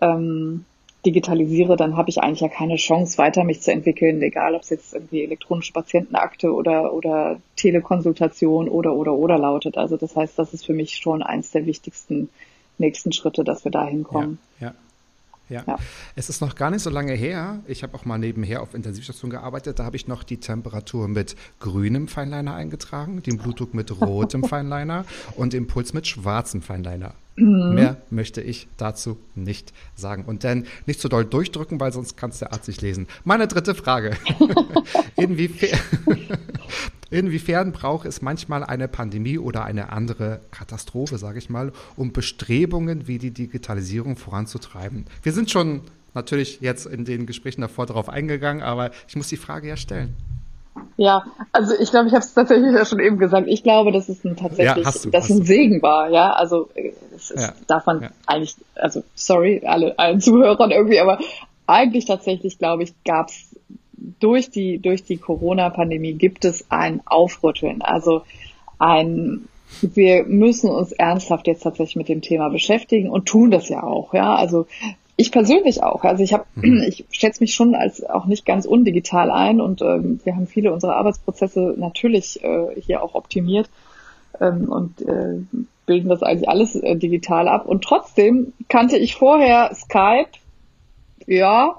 [0.01, 0.65] ähm,
[1.05, 4.71] digitalisiere, dann habe ich eigentlich ja keine Chance, weiter mich zu entwickeln, egal ob es
[4.71, 9.77] jetzt irgendwie elektronische Patientenakte oder, oder Telekonsultation oder, oder, oder lautet.
[9.77, 12.31] Also das heißt, das ist für mich schon eins der wichtigsten
[12.79, 14.39] nächsten Schritte, dass wir da hinkommen.
[14.61, 14.75] Ja, ja.
[15.51, 15.63] Ja.
[15.67, 15.79] ja.
[16.17, 17.61] es ist noch gar nicht so lange her.
[17.67, 19.79] Ich habe auch mal nebenher auf Intensivstation gearbeitet.
[19.79, 25.05] Da habe ich noch die Temperatur mit grünem Feinliner eingetragen, den Blutdruck mit rotem Feinliner
[25.37, 27.15] und den Puls mit schwarzem Feinliner.
[27.37, 27.75] Mhm.
[27.75, 30.25] Mehr möchte ich dazu nicht sagen.
[30.25, 33.07] Und dann nicht zu so doll durchdrücken, weil sonst kannst der Arzt nicht lesen.
[33.25, 34.17] Meine dritte Frage.
[35.17, 35.79] inwiefern,
[37.11, 43.09] inwiefern braucht es manchmal eine Pandemie oder eine andere Katastrophe, sage ich mal, um Bestrebungen
[43.09, 45.07] wie die Digitalisierung voranzutreiben?
[45.23, 45.83] Wir sind schon
[46.15, 50.15] natürlich jetzt in den Gesprächen davor darauf eingegangen, aber ich muss die Frage ja stellen.
[50.97, 53.49] Ja, also ich glaube, ich habe es tatsächlich ja schon eben gesagt.
[53.49, 56.11] Ich glaube, dass es ein tatsächlich, ja, du, dass ein Segen war.
[56.11, 56.69] Ja, also
[57.15, 58.11] es ist, ja, darf man ja.
[58.27, 61.19] eigentlich, also sorry alle allen Zuhörern irgendwie, aber
[61.67, 63.57] eigentlich tatsächlich glaube ich, gab es
[64.21, 67.83] durch die durch die Corona-Pandemie gibt es ein Aufrütteln.
[67.83, 68.23] Also
[68.79, 69.49] ein
[69.81, 74.15] wir müssen uns ernsthaft jetzt tatsächlich mit dem Thema beschäftigen und tun das ja auch.
[74.15, 74.67] Ja, also
[75.17, 76.05] ich persönlich auch.
[76.05, 76.83] Also ich habe, mhm.
[76.89, 80.73] ich schätze mich schon als auch nicht ganz undigital ein und ähm, wir haben viele
[80.73, 83.69] unserer Arbeitsprozesse natürlich äh, hier auch optimiert
[84.41, 85.41] ähm, und äh,
[85.87, 87.67] bilden das eigentlich alles äh, digital ab.
[87.67, 90.31] Und trotzdem kannte ich vorher Skype,
[91.27, 91.77] ja,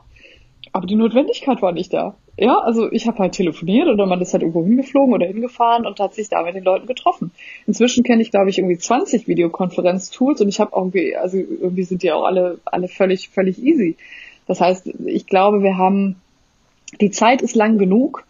[0.71, 4.33] aber die Notwendigkeit war nicht da ja, also ich habe halt telefoniert oder man ist
[4.33, 7.31] halt irgendwo hingeflogen oder hingefahren und hat sich da mit den Leuten getroffen.
[7.65, 12.03] Inzwischen kenne ich, glaube ich, irgendwie 20 Videokonferenz-Tools und ich habe irgendwie, also irgendwie sind
[12.03, 13.95] die auch alle, alle völlig, völlig easy.
[14.47, 16.17] Das heißt, ich glaube, wir haben,
[16.99, 18.25] die Zeit ist lang genug,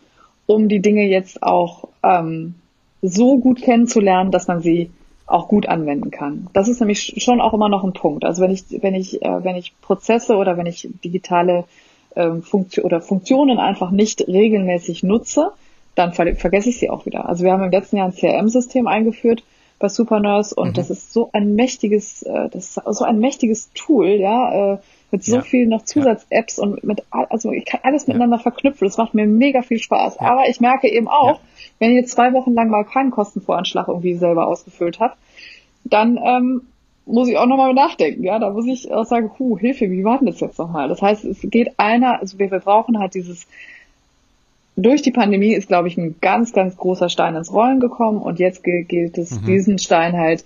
[0.45, 2.53] um die Dinge jetzt auch ähm,
[3.01, 4.91] so gut kennenzulernen, dass man sie
[5.25, 6.47] auch gut anwenden kann.
[6.53, 8.23] Das ist nämlich schon auch immer noch ein Punkt.
[8.23, 11.65] Also wenn ich, wenn ich, äh, wenn ich Prozesse oder wenn ich digitale
[12.15, 15.51] ähm, Funktion oder Funktionen einfach nicht regelmäßig nutze,
[15.95, 17.27] dann ver vergesse ich sie auch wieder.
[17.29, 19.43] Also wir haben im letzten Jahr ein CRM-System eingeführt
[19.79, 20.73] bei Supernurse und mhm.
[20.73, 24.77] das ist so ein mächtiges, äh, das ist so ein mächtiges Tool, ja, äh,
[25.11, 25.41] mit so ja.
[25.41, 26.63] vielen noch Zusatz-Apps ja.
[26.63, 28.43] und mit, also ich kann alles miteinander ja.
[28.43, 28.87] verknüpfen.
[28.87, 30.19] Das macht mir mega viel Spaß.
[30.19, 31.39] Aber ich merke eben auch,
[31.79, 35.17] wenn ihr zwei Wochen lang mal keinen Kostenvoranschlag irgendwie selber ausgefüllt habt,
[35.83, 36.61] dann ähm,
[37.05, 40.17] muss ich auch nochmal nachdenken, ja, da muss ich auch sagen, huh, Hilfe, wie war
[40.17, 40.89] denn das jetzt nochmal?
[40.89, 43.47] Das heißt, es geht einer, also wir, wir brauchen halt dieses,
[44.75, 48.39] durch die Pandemie ist, glaube ich, ein ganz, ganz großer Stein ins Rollen gekommen und
[48.39, 49.45] jetzt gilt es, mhm.
[49.45, 50.43] diesen Stein halt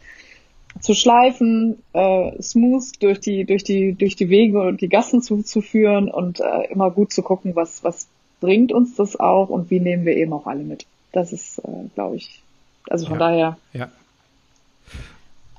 [0.81, 6.11] zu schleifen, äh, smooth durch die, durch die, durch die Wege und die Gassen zuzuführen
[6.11, 8.07] und äh, immer gut zu gucken, was, was
[8.39, 10.85] bringt uns das auch und wie nehmen wir eben auch alle mit.
[11.11, 12.41] Das ist, äh, glaube ich,
[12.89, 13.27] also von ja.
[13.27, 13.57] daher.
[13.73, 13.89] Ja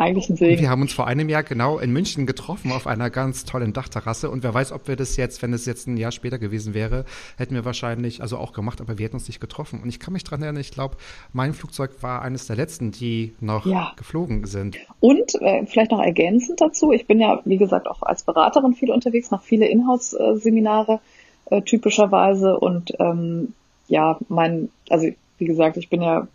[0.01, 0.61] eigentlich ein Segen.
[0.61, 4.30] Wir haben uns vor einem Jahr genau in München getroffen auf einer ganz tollen Dachterrasse
[4.30, 7.05] und wer weiß, ob wir das jetzt, wenn es jetzt ein Jahr später gewesen wäre,
[7.36, 9.80] hätten wir wahrscheinlich, also auch gemacht, aber wir hätten uns nicht getroffen.
[9.82, 10.96] Und ich kann mich daran erinnern, ich glaube,
[11.32, 13.92] mein Flugzeug war eines der letzten, die noch ja.
[13.96, 14.78] geflogen sind.
[15.01, 18.90] Und äh, vielleicht noch ergänzend dazu, ich bin ja, wie gesagt, auch als Beraterin viel
[18.90, 21.01] unterwegs, mache viele Inhouse-Seminare
[21.46, 23.55] äh, typischerweise und ähm,
[23.88, 26.28] ja, mein, also wie gesagt, ich bin ja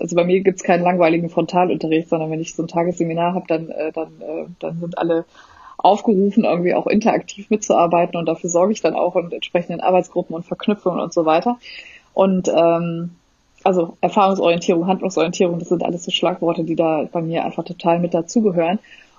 [0.00, 3.70] also bei mir gibt's keinen langweiligen Frontalunterricht, sondern wenn ich so ein Tagesseminar habe, dann,
[3.70, 5.24] äh, dann, äh, dann sind alle
[5.78, 10.44] aufgerufen, irgendwie auch interaktiv mitzuarbeiten und dafür sorge ich dann auch und entsprechenden Arbeitsgruppen und
[10.44, 11.58] Verknüpfungen und so weiter.
[12.14, 13.10] Und ähm,
[13.64, 18.14] also Erfahrungsorientierung, Handlungsorientierung, das sind alles so Schlagworte, die da bei mir einfach total mit
[18.14, 18.78] dazugehören.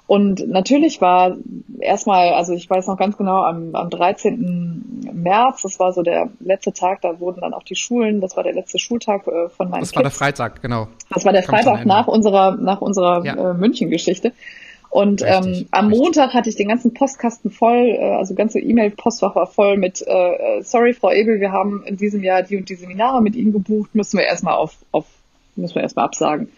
[0.09, 1.37] Und natürlich war
[1.79, 5.11] erstmal, also ich weiß noch ganz genau, am, am 13.
[5.13, 8.41] März, das war so der letzte Tag, da wurden dann auch die Schulen, das war
[8.41, 10.87] der letzte Schultag äh, von meinen Das war der Freitag, genau.
[11.13, 13.51] Das war der Freitag nach unserer, nach unserer ja.
[13.51, 14.31] äh, München-Geschichte.
[14.89, 15.99] Und ähm, am richtig.
[15.99, 20.63] Montag hatte ich den ganzen Postkasten voll, äh, also ganze E-Mail-Postfach war voll mit äh,
[20.63, 23.93] Sorry, Frau Ebel, wir haben in diesem Jahr die und die Seminare mit Ihnen gebucht,
[23.93, 25.05] müssen wir erstmal auf, auf
[25.55, 26.49] müssen wir erstmal absagen.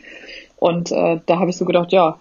[0.56, 2.18] Und äh, da habe ich so gedacht, ja,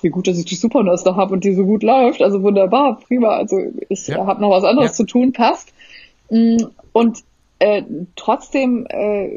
[0.00, 2.22] wie gut, dass ich die Supernurse da habe und die so gut läuft.
[2.22, 3.36] Also wunderbar, prima.
[3.36, 3.58] Also
[3.88, 4.26] ich ja.
[4.26, 4.94] habe noch was anderes ja.
[4.94, 5.72] zu tun, passt.
[6.30, 6.56] Mm,
[6.92, 7.22] und
[7.62, 7.84] äh,
[8.16, 9.28] trotzdem äh,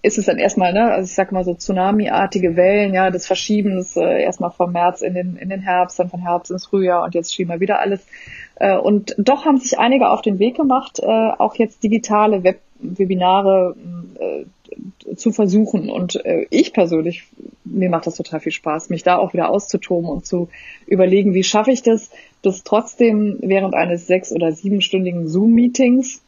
[0.00, 3.94] ist es dann erstmal, ne, also ich sag mal so Tsunami-artige Wellen, ja, des Verschiebens,
[3.94, 7.14] äh, erstmal vom März in den, in den Herbst, dann von Herbst ins Frühjahr und
[7.14, 8.06] jetzt schieben wir wieder alles.
[8.54, 12.58] Äh, und doch haben sich einige auf den Weg gemacht, äh, auch jetzt digitale Web
[12.80, 13.76] Webinare
[14.18, 15.90] äh, zu versuchen.
[15.90, 17.24] Und äh, ich persönlich,
[17.64, 20.48] mir macht das total viel Spaß, mich da auch wieder auszutoben und zu
[20.86, 22.10] überlegen, wie schaffe ich das,
[22.42, 26.22] das trotzdem während eines sechs- oder siebenstündigen Zoom-Meetings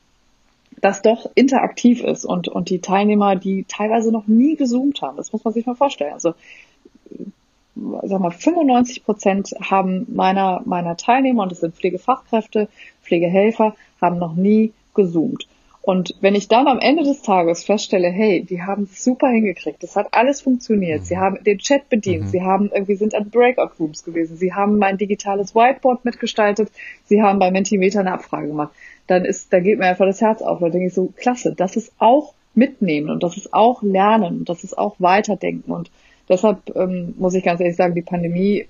[0.80, 5.32] das doch interaktiv ist und, und die Teilnehmer, die teilweise noch nie gezoomt haben, das
[5.32, 6.14] muss man sich mal vorstellen.
[6.14, 6.34] Also
[8.02, 12.68] sag mal, 95 Prozent haben meiner, meiner Teilnehmer, und das sind Pflegefachkräfte,
[13.02, 15.46] Pflegehelfer, haben noch nie gezoomt.
[15.82, 19.82] Und wenn ich dann am Ende des Tages feststelle, hey, die haben es super hingekriegt,
[19.82, 21.04] das hat alles funktioniert, mhm.
[21.04, 22.28] sie haben den Chat bedient, mhm.
[22.28, 26.70] sie haben irgendwie sind an Breakout Rooms gewesen, sie haben mein digitales Whiteboard mitgestaltet,
[27.06, 28.72] sie haben bei Mentimeter eine Abfrage gemacht,
[29.06, 31.76] dann ist, da geht mir einfach das Herz auf, da denke ich so, klasse, das
[31.76, 35.90] ist auch mitnehmen und das ist auch lernen und das ist auch weiterdenken und
[36.28, 38.66] deshalb ähm, muss ich ganz ehrlich sagen, die Pandemie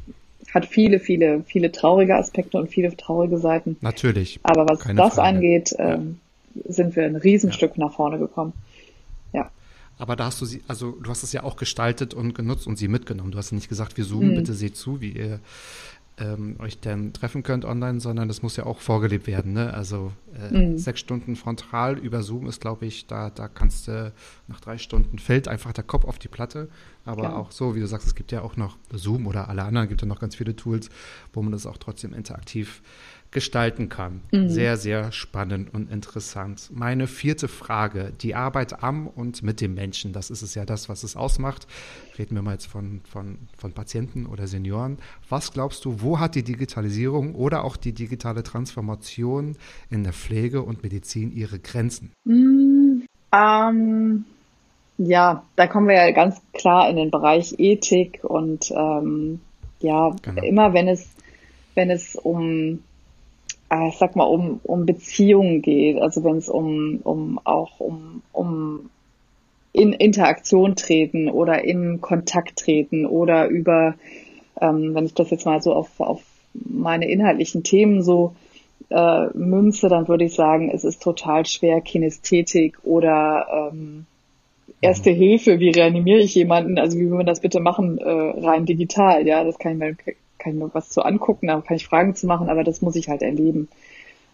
[0.54, 3.76] hat viele, viele, viele traurige Aspekte und viele traurige Seiten.
[3.80, 4.40] Natürlich.
[4.42, 5.22] Aber was das Frage.
[5.22, 6.18] angeht, ähm,
[6.68, 7.86] sind wir ein Riesenstück ja.
[7.86, 8.52] nach vorne gekommen.
[9.32, 9.50] Ja.
[9.98, 12.76] Aber da hast du sie, also du hast es ja auch gestaltet und genutzt und
[12.76, 13.32] sie mitgenommen.
[13.32, 14.36] Du hast nicht gesagt, wir zoomen, mhm.
[14.36, 15.40] bitte seht zu, wie ihr
[16.20, 19.52] ähm, euch denn treffen könnt online, sondern das muss ja auch vorgelebt werden.
[19.52, 19.72] Ne?
[19.72, 20.78] Also äh, mhm.
[20.78, 24.12] sechs Stunden frontal über Zoom ist, glaube ich, da, da kannst du
[24.46, 26.68] nach drei Stunden fällt einfach der Kopf auf die Platte.
[27.04, 27.36] Aber ja.
[27.36, 30.02] auch so, wie du sagst, es gibt ja auch noch Zoom oder alle anderen, gibt
[30.02, 30.90] ja noch ganz viele Tools,
[31.32, 32.82] wo man das auch trotzdem interaktiv
[33.30, 34.22] gestalten kann.
[34.32, 34.48] Mhm.
[34.48, 36.70] Sehr, sehr spannend und interessant.
[36.72, 40.88] Meine vierte Frage, die Arbeit am und mit dem Menschen, das ist es ja das,
[40.88, 41.66] was es ausmacht.
[42.18, 44.98] Reden wir mal jetzt von, von, von Patienten oder Senioren.
[45.28, 49.56] Was glaubst du, wo hat die Digitalisierung oder auch die digitale Transformation
[49.90, 52.12] in der Pflege und Medizin ihre Grenzen?
[52.24, 53.06] Mhm.
[53.32, 54.24] Ähm,
[54.98, 59.40] ja, da kommen wir ja ganz klar in den Bereich Ethik und ähm,
[59.78, 60.42] ja, genau.
[60.42, 61.08] immer wenn es
[61.74, 62.80] wenn es um
[63.88, 68.90] ich sag mal, um, um Beziehungen geht, also wenn es um, um auch um, um
[69.72, 73.94] in Interaktion treten oder in Kontakt treten oder über,
[74.60, 76.22] ähm, wenn ich das jetzt mal so auf, auf
[76.54, 78.34] meine inhaltlichen Themen so
[78.88, 84.06] äh, münze, dann würde ich sagen, es ist total schwer, Kinästhetik oder ähm,
[84.82, 88.64] Erste Hilfe, wie reanimiere ich jemanden, also wie will man das bitte machen, äh, rein
[88.64, 89.94] digital, ja, das kann ich mir
[90.40, 92.96] kann ich mir was zu angucken, da kann ich Fragen zu machen, aber das muss
[92.96, 93.68] ich halt erleben.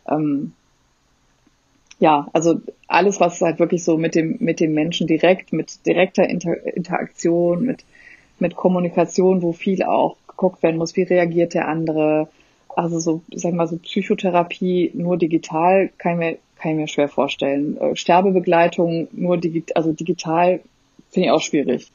[0.09, 0.53] Ähm,
[1.99, 6.29] ja, also alles, was halt wirklich so mit dem, mit dem Menschen direkt, mit direkter
[6.29, 7.85] Inter Interaktion, mit,
[8.39, 12.29] mit Kommunikation, wo viel auch geguckt werden muss, wie reagiert der andere.
[12.69, 17.09] Also so, sag mal so Psychotherapie nur digital kann ich mir, kann ich mir schwer
[17.09, 17.79] vorstellen.
[17.79, 20.61] Äh, Sterbebegleitung nur digital, also digital
[21.11, 21.91] finde ich auch schwierig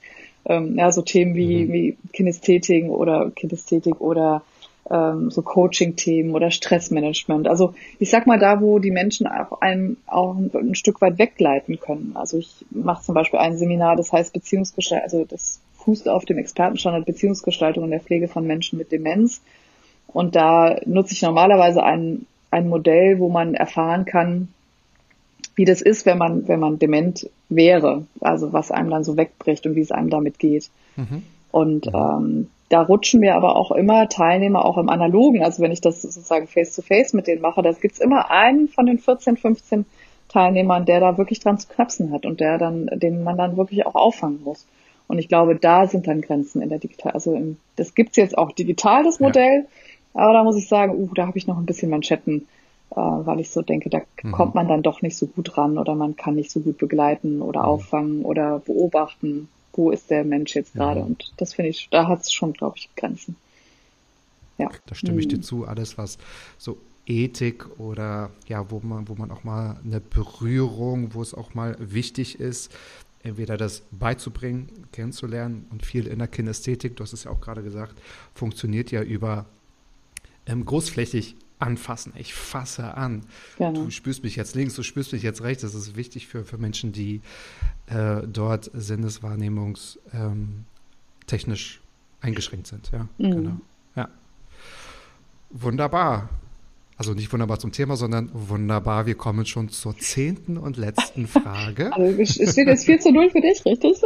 [0.46, 1.74] ähm, ja, so Themen wie, mhm.
[1.74, 4.44] wie Kinästhetik oder Kinästhetik oder
[4.90, 7.48] ähm, so Coaching-Themen oder Stressmanagement.
[7.48, 11.20] Also ich sag mal da, wo die Menschen auch einem auch ein, ein Stück weit
[11.20, 12.12] weggleiten können.
[12.16, 16.38] Also ich mache zum Beispiel ein Seminar, das heißt Beziehungsgestaltung, also das fußt auf dem
[16.38, 19.42] Expertenstandard Beziehungsgestaltung in der Pflege von Menschen mit Demenz.
[20.08, 24.50] Und da nutze ich normalerweise ein, ein Modell, wo man erfahren kann,
[25.62, 29.68] wie das ist, wenn man, wenn man dement wäre, also was einem dann so wegbricht
[29.68, 30.72] und wie es einem damit geht.
[30.96, 31.22] Mhm.
[31.52, 31.94] Und mhm.
[31.94, 36.02] ähm, da rutschen mir aber auch immer Teilnehmer auch im Analogen, also wenn ich das
[36.02, 39.86] sozusagen face-to-face -face mit denen mache, da gibt's immer einen von den 14, 15
[40.30, 43.86] Teilnehmern, der da wirklich dran zu knapsen hat und der dann, den man dann wirklich
[43.86, 44.66] auch auffangen muss.
[45.08, 48.36] Und ich glaube, da sind dann Grenzen in der Digital, also im, das gibt's jetzt
[48.36, 49.68] auch digital, das Modell,
[50.16, 50.22] ja.
[50.24, 52.48] aber da muss ich sagen, uh, da habe ich noch ein bisschen Manschetten
[52.96, 54.32] weil ich so denke, da mhm.
[54.32, 57.42] kommt man dann doch nicht so gut ran oder man kann nicht so gut begleiten
[57.42, 57.66] oder mhm.
[57.66, 59.48] auffangen oder beobachten.
[59.74, 61.02] wo ist der Mensch jetzt gerade?
[61.02, 63.38] Und das finde ich, da hat es schon, glaube ich, Grenzen.
[64.58, 64.70] Ja.
[64.86, 65.44] Da stimme ich dir Hm.
[65.44, 65.66] zu.
[65.66, 66.18] Alles, was
[66.58, 66.78] so
[67.08, 71.76] Ethik oder ja, wo man, wo man auch mal eine Berührung, wo es auch mal
[71.80, 72.72] wichtig ist,
[73.24, 77.64] entweder das beizubringen, kennenzulernen und viel in der Kinästhetik, du hast es ja auch gerade
[77.64, 77.96] gesagt,
[78.34, 79.46] funktioniert ja über
[80.46, 82.14] ähm, großflächig anfassen.
[82.18, 83.22] Ich fasse an.
[83.58, 83.86] Genau.
[83.86, 85.62] Du spürst mich jetzt links, du spürst mich jetzt rechts.
[85.64, 87.22] Das ist wichtig für, für Menschen, die
[87.88, 90.66] äh, dort sinneswahrnehmungs ähm,
[92.22, 92.92] eingeschränkt sind.
[92.92, 93.32] Ja, Mhm.
[93.32, 93.58] genau.
[93.96, 94.10] Ja.
[95.50, 96.30] Wunderbar.
[96.98, 99.08] Also nicht wunderbar zum Thema, sondern wunderbar.
[99.08, 101.90] Wir kommen schon zur zehnten und letzten Frage.
[101.96, 103.98] Also es es steht jetzt 4 zu 0 für dich, richtig?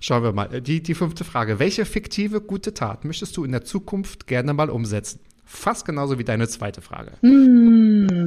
[0.00, 0.60] Schauen wir mal.
[0.62, 1.58] Die, die fünfte Frage.
[1.58, 5.20] Welche fiktive gute Tat möchtest du in der Zukunft gerne mal umsetzen?
[5.52, 7.12] Fast genauso wie deine zweite Frage.
[7.20, 8.26] Hm.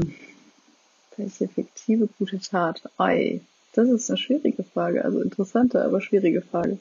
[1.17, 2.84] Welche fiktive gute Tat?
[2.97, 3.41] Ei,
[3.73, 5.03] das ist eine schwierige Frage.
[5.03, 6.78] Also interessante, aber schwierige Frage.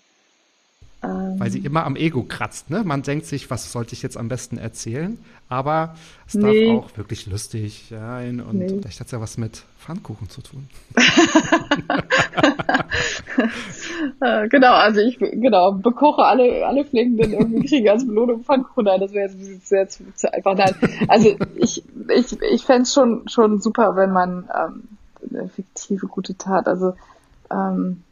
[1.04, 2.70] Ähm, Weil sie immer am Ego kratzt.
[2.70, 2.82] Ne?
[2.84, 5.18] Man denkt sich, was sollte ich jetzt am besten erzählen?
[5.48, 5.94] Aber
[6.26, 6.66] es Nee.
[6.66, 8.68] darf auch wirklich lustig sein und Nee.
[8.68, 10.68] vielleicht hat es ja was mit Pfannkuchen zu tun.
[14.20, 18.84] Äh, genau, also ich genau, bekoche alle, alle Pflegenden irgendwie kriegen als Belohnung Pfannkuchen.
[18.84, 20.54] Nein, das wäre jetzt sehr zu, zu einfach.
[20.56, 20.74] Nein,
[21.08, 21.82] also ich,
[22.14, 24.82] ich, ich fände schon, schon super, wenn man ähm,
[25.30, 26.94] eine fiktive gute Tat, also
[27.50, 28.03] ähm,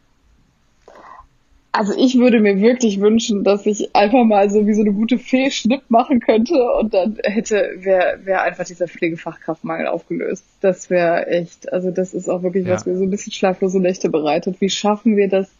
[1.72, 5.18] also ich würde mir wirklich wünschen, dass ich einfach mal so wie so eine gute
[5.18, 10.44] Fee Schnipp machen könnte und dann hätte, wäre wär einfach dieser Pflegefachkraftmangel aufgelöst.
[10.60, 12.92] Das wäre echt, also das ist auch wirklich, was Ja.
[12.92, 14.60] mir so ein bisschen schlaflose Nächte bereitet.
[14.60, 15.50] Wie schaffen wir das,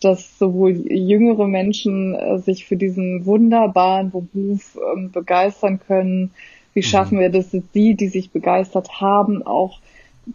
[0.00, 6.30] dass sowohl jüngere Menschen äh, sich für diesen wunderbaren Beruf ähm, begeistern können?
[6.74, 9.80] Wie schaffen wir das, dass die, die sich begeistert haben, auch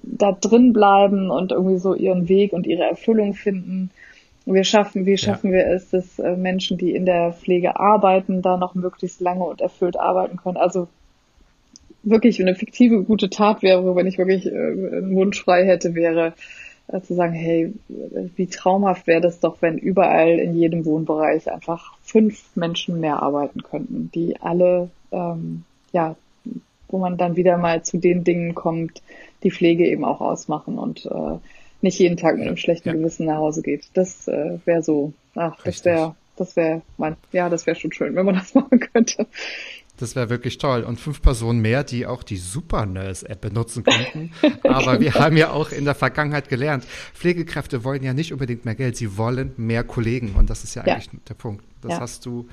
[0.04, 3.92] da drin bleiben und irgendwie so ihren Weg und ihre Erfüllung finden?
[4.46, 8.58] Wir schaffen, wie schaffen wir es, dass äh, Menschen, die in der Pflege arbeiten, da
[8.58, 10.58] noch möglichst lange und erfüllt arbeiten können?
[10.58, 10.88] Also
[12.04, 16.34] wirklich eine fiktive gute Tat wäre, wenn ich wirklich äh, einen Wunsch frei hätte, wäre
[16.88, 17.74] äh, zu sagen, hey,
[18.36, 23.64] wie traumhaft wäre das doch, wenn überall in jedem Wohnbereich einfach fünf Menschen mehr arbeiten
[23.64, 26.16] könnten, die alle, ähm, ja,
[26.88, 29.02] wo man dann wieder mal zu den Dingen kommt,
[29.42, 31.40] die Pflege eben auch ausmachen und äh,
[31.86, 32.94] nicht jeden Tag mit einem schlechten Ja.
[32.96, 33.86] Gewissen nach Hause geht.
[33.94, 35.86] Das äh, wäre so, ach, das Richtig.
[35.86, 39.28] wäre, das wäre, mein, ja, das wäre schon schön, wenn man das machen könnte.
[39.98, 40.84] Das wäre wirklich toll.
[40.84, 44.32] Und fünf Personen mehr, die auch die Super Nurse App benutzen könnten.
[44.68, 46.84] Aber wir haben ja auch in der Vergangenheit gelernt,
[47.14, 50.34] Pflegekräfte wollen ja nicht unbedingt mehr Geld, sie wollen mehr Kollegen.
[50.36, 50.96] Und das ist ja Ja.
[50.96, 51.64] eigentlich der Punkt.
[51.82, 52.00] Das Ja.
[52.02, 52.50] hast du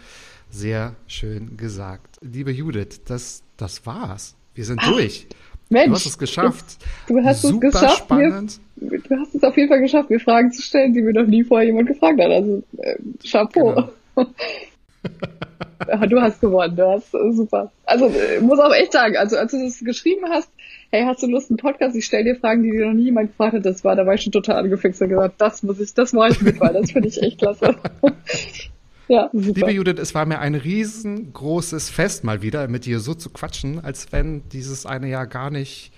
[0.51, 2.19] sehr schön gesagt.
[2.21, 4.37] Liebe Judith, das, das war's.
[4.55, 5.27] Wir sind durch.
[5.73, 6.65] Mensch, Du hast es geschafft.
[7.09, 8.11] Du hast Super es geschafft.
[8.11, 8.61] Wir, spannend.
[8.77, 11.43] du hast es auf jeden Fall geschafft, mir Fragen zu stellen, die mir noch nie
[11.45, 12.31] vorher jemand gefragt hat.
[12.31, 12.97] Also äh,
[13.29, 13.89] Chapeau.
[14.15, 14.29] Genau.
[16.09, 17.73] Du hast gewonnen, du hast äh, super.
[17.85, 20.49] Also äh, muss auch echt sagen, also als du das geschrieben hast,
[20.91, 21.97] hey, hast du Lust einen Podcast?
[21.97, 23.67] Ich stell dir Fragen, die dir noch nie jemand gefragt hat.
[23.67, 26.31] Das war, da war ich schon total angefixt und gesagt, das muss ich, das mache
[26.33, 27.75] ich mit, weil das finde ich echt klasse.
[29.09, 29.29] ja.
[29.33, 33.83] Liebe Judith, es war mir ein riesengroßes Fest mal wieder, mit dir so zu quatschen,
[33.85, 35.93] als wenn dieses eine Jahr gar nicht,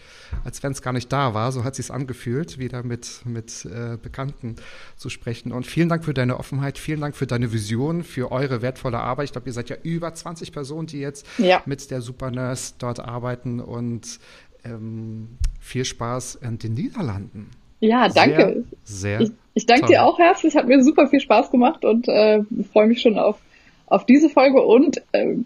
[0.45, 1.53] als wenn es gar nicht da war.
[1.53, 4.57] So hat sich's angefühlt, wieder mit, mit äh, Bekannten
[4.97, 5.53] zu sprechen.
[5.53, 9.27] Und vielen Dank für deine Offenheit, vielen Dank für deine Vision, für eure wertvolle Arbeit.
[9.27, 11.63] Ich glaube, ihr seid ja über 20 Personen, die jetzt Ja.
[11.67, 14.19] mit der Super Nurse dort arbeiten und
[14.65, 17.51] ähm, viel Spaß in den Niederlanden.
[17.81, 18.65] Ja, danke.
[18.85, 19.91] Sehr, sehr Ich, ich danke toll.
[19.91, 22.41] dir auch herzlich, hat mir super viel Spaß gemacht und äh,
[22.73, 23.39] freue mich schon auf,
[23.87, 25.37] auf diese Folge und äh,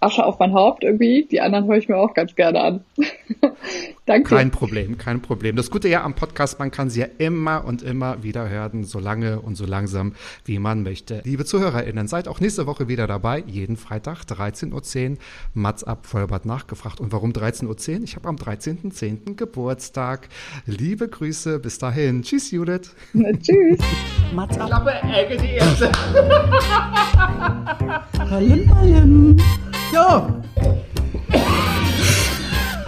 [0.00, 1.26] Asche auf mein Haupt irgendwie.
[1.30, 2.84] Die anderen höre ich mir auch ganz gerne an.
[4.08, 4.34] danke.
[4.34, 5.56] Kein Problem, kein Problem.
[5.56, 8.98] Das Gute ja am Podcast, man kann sie ja immer und immer wieder hören, so
[8.98, 11.20] lange und so langsam, wie man möchte.
[11.24, 13.44] Liebe ZuhörerInnen, seid auch nächste Woche wieder dabei.
[13.46, 15.16] Jeden Freitag, 13.10 Uhr,
[15.54, 17.00] Mats ab Vollbart nachgefragt.
[17.00, 17.66] Und warum 13.10
[17.98, 18.04] Uhr?
[18.04, 19.36] Ich habe am 13.10.
[19.36, 20.28] Geburtstag.
[20.66, 22.22] Liebe Grüße, bis dahin.
[22.22, 22.94] Tschüss, Judith.
[23.42, 23.78] Tschüss.
[24.34, 24.68] Mats ab.
[24.68, 25.90] Klappe, Ecke, die erste.
[28.30, 29.36] Ballim, ballim.
[29.92, 30.42] Ja,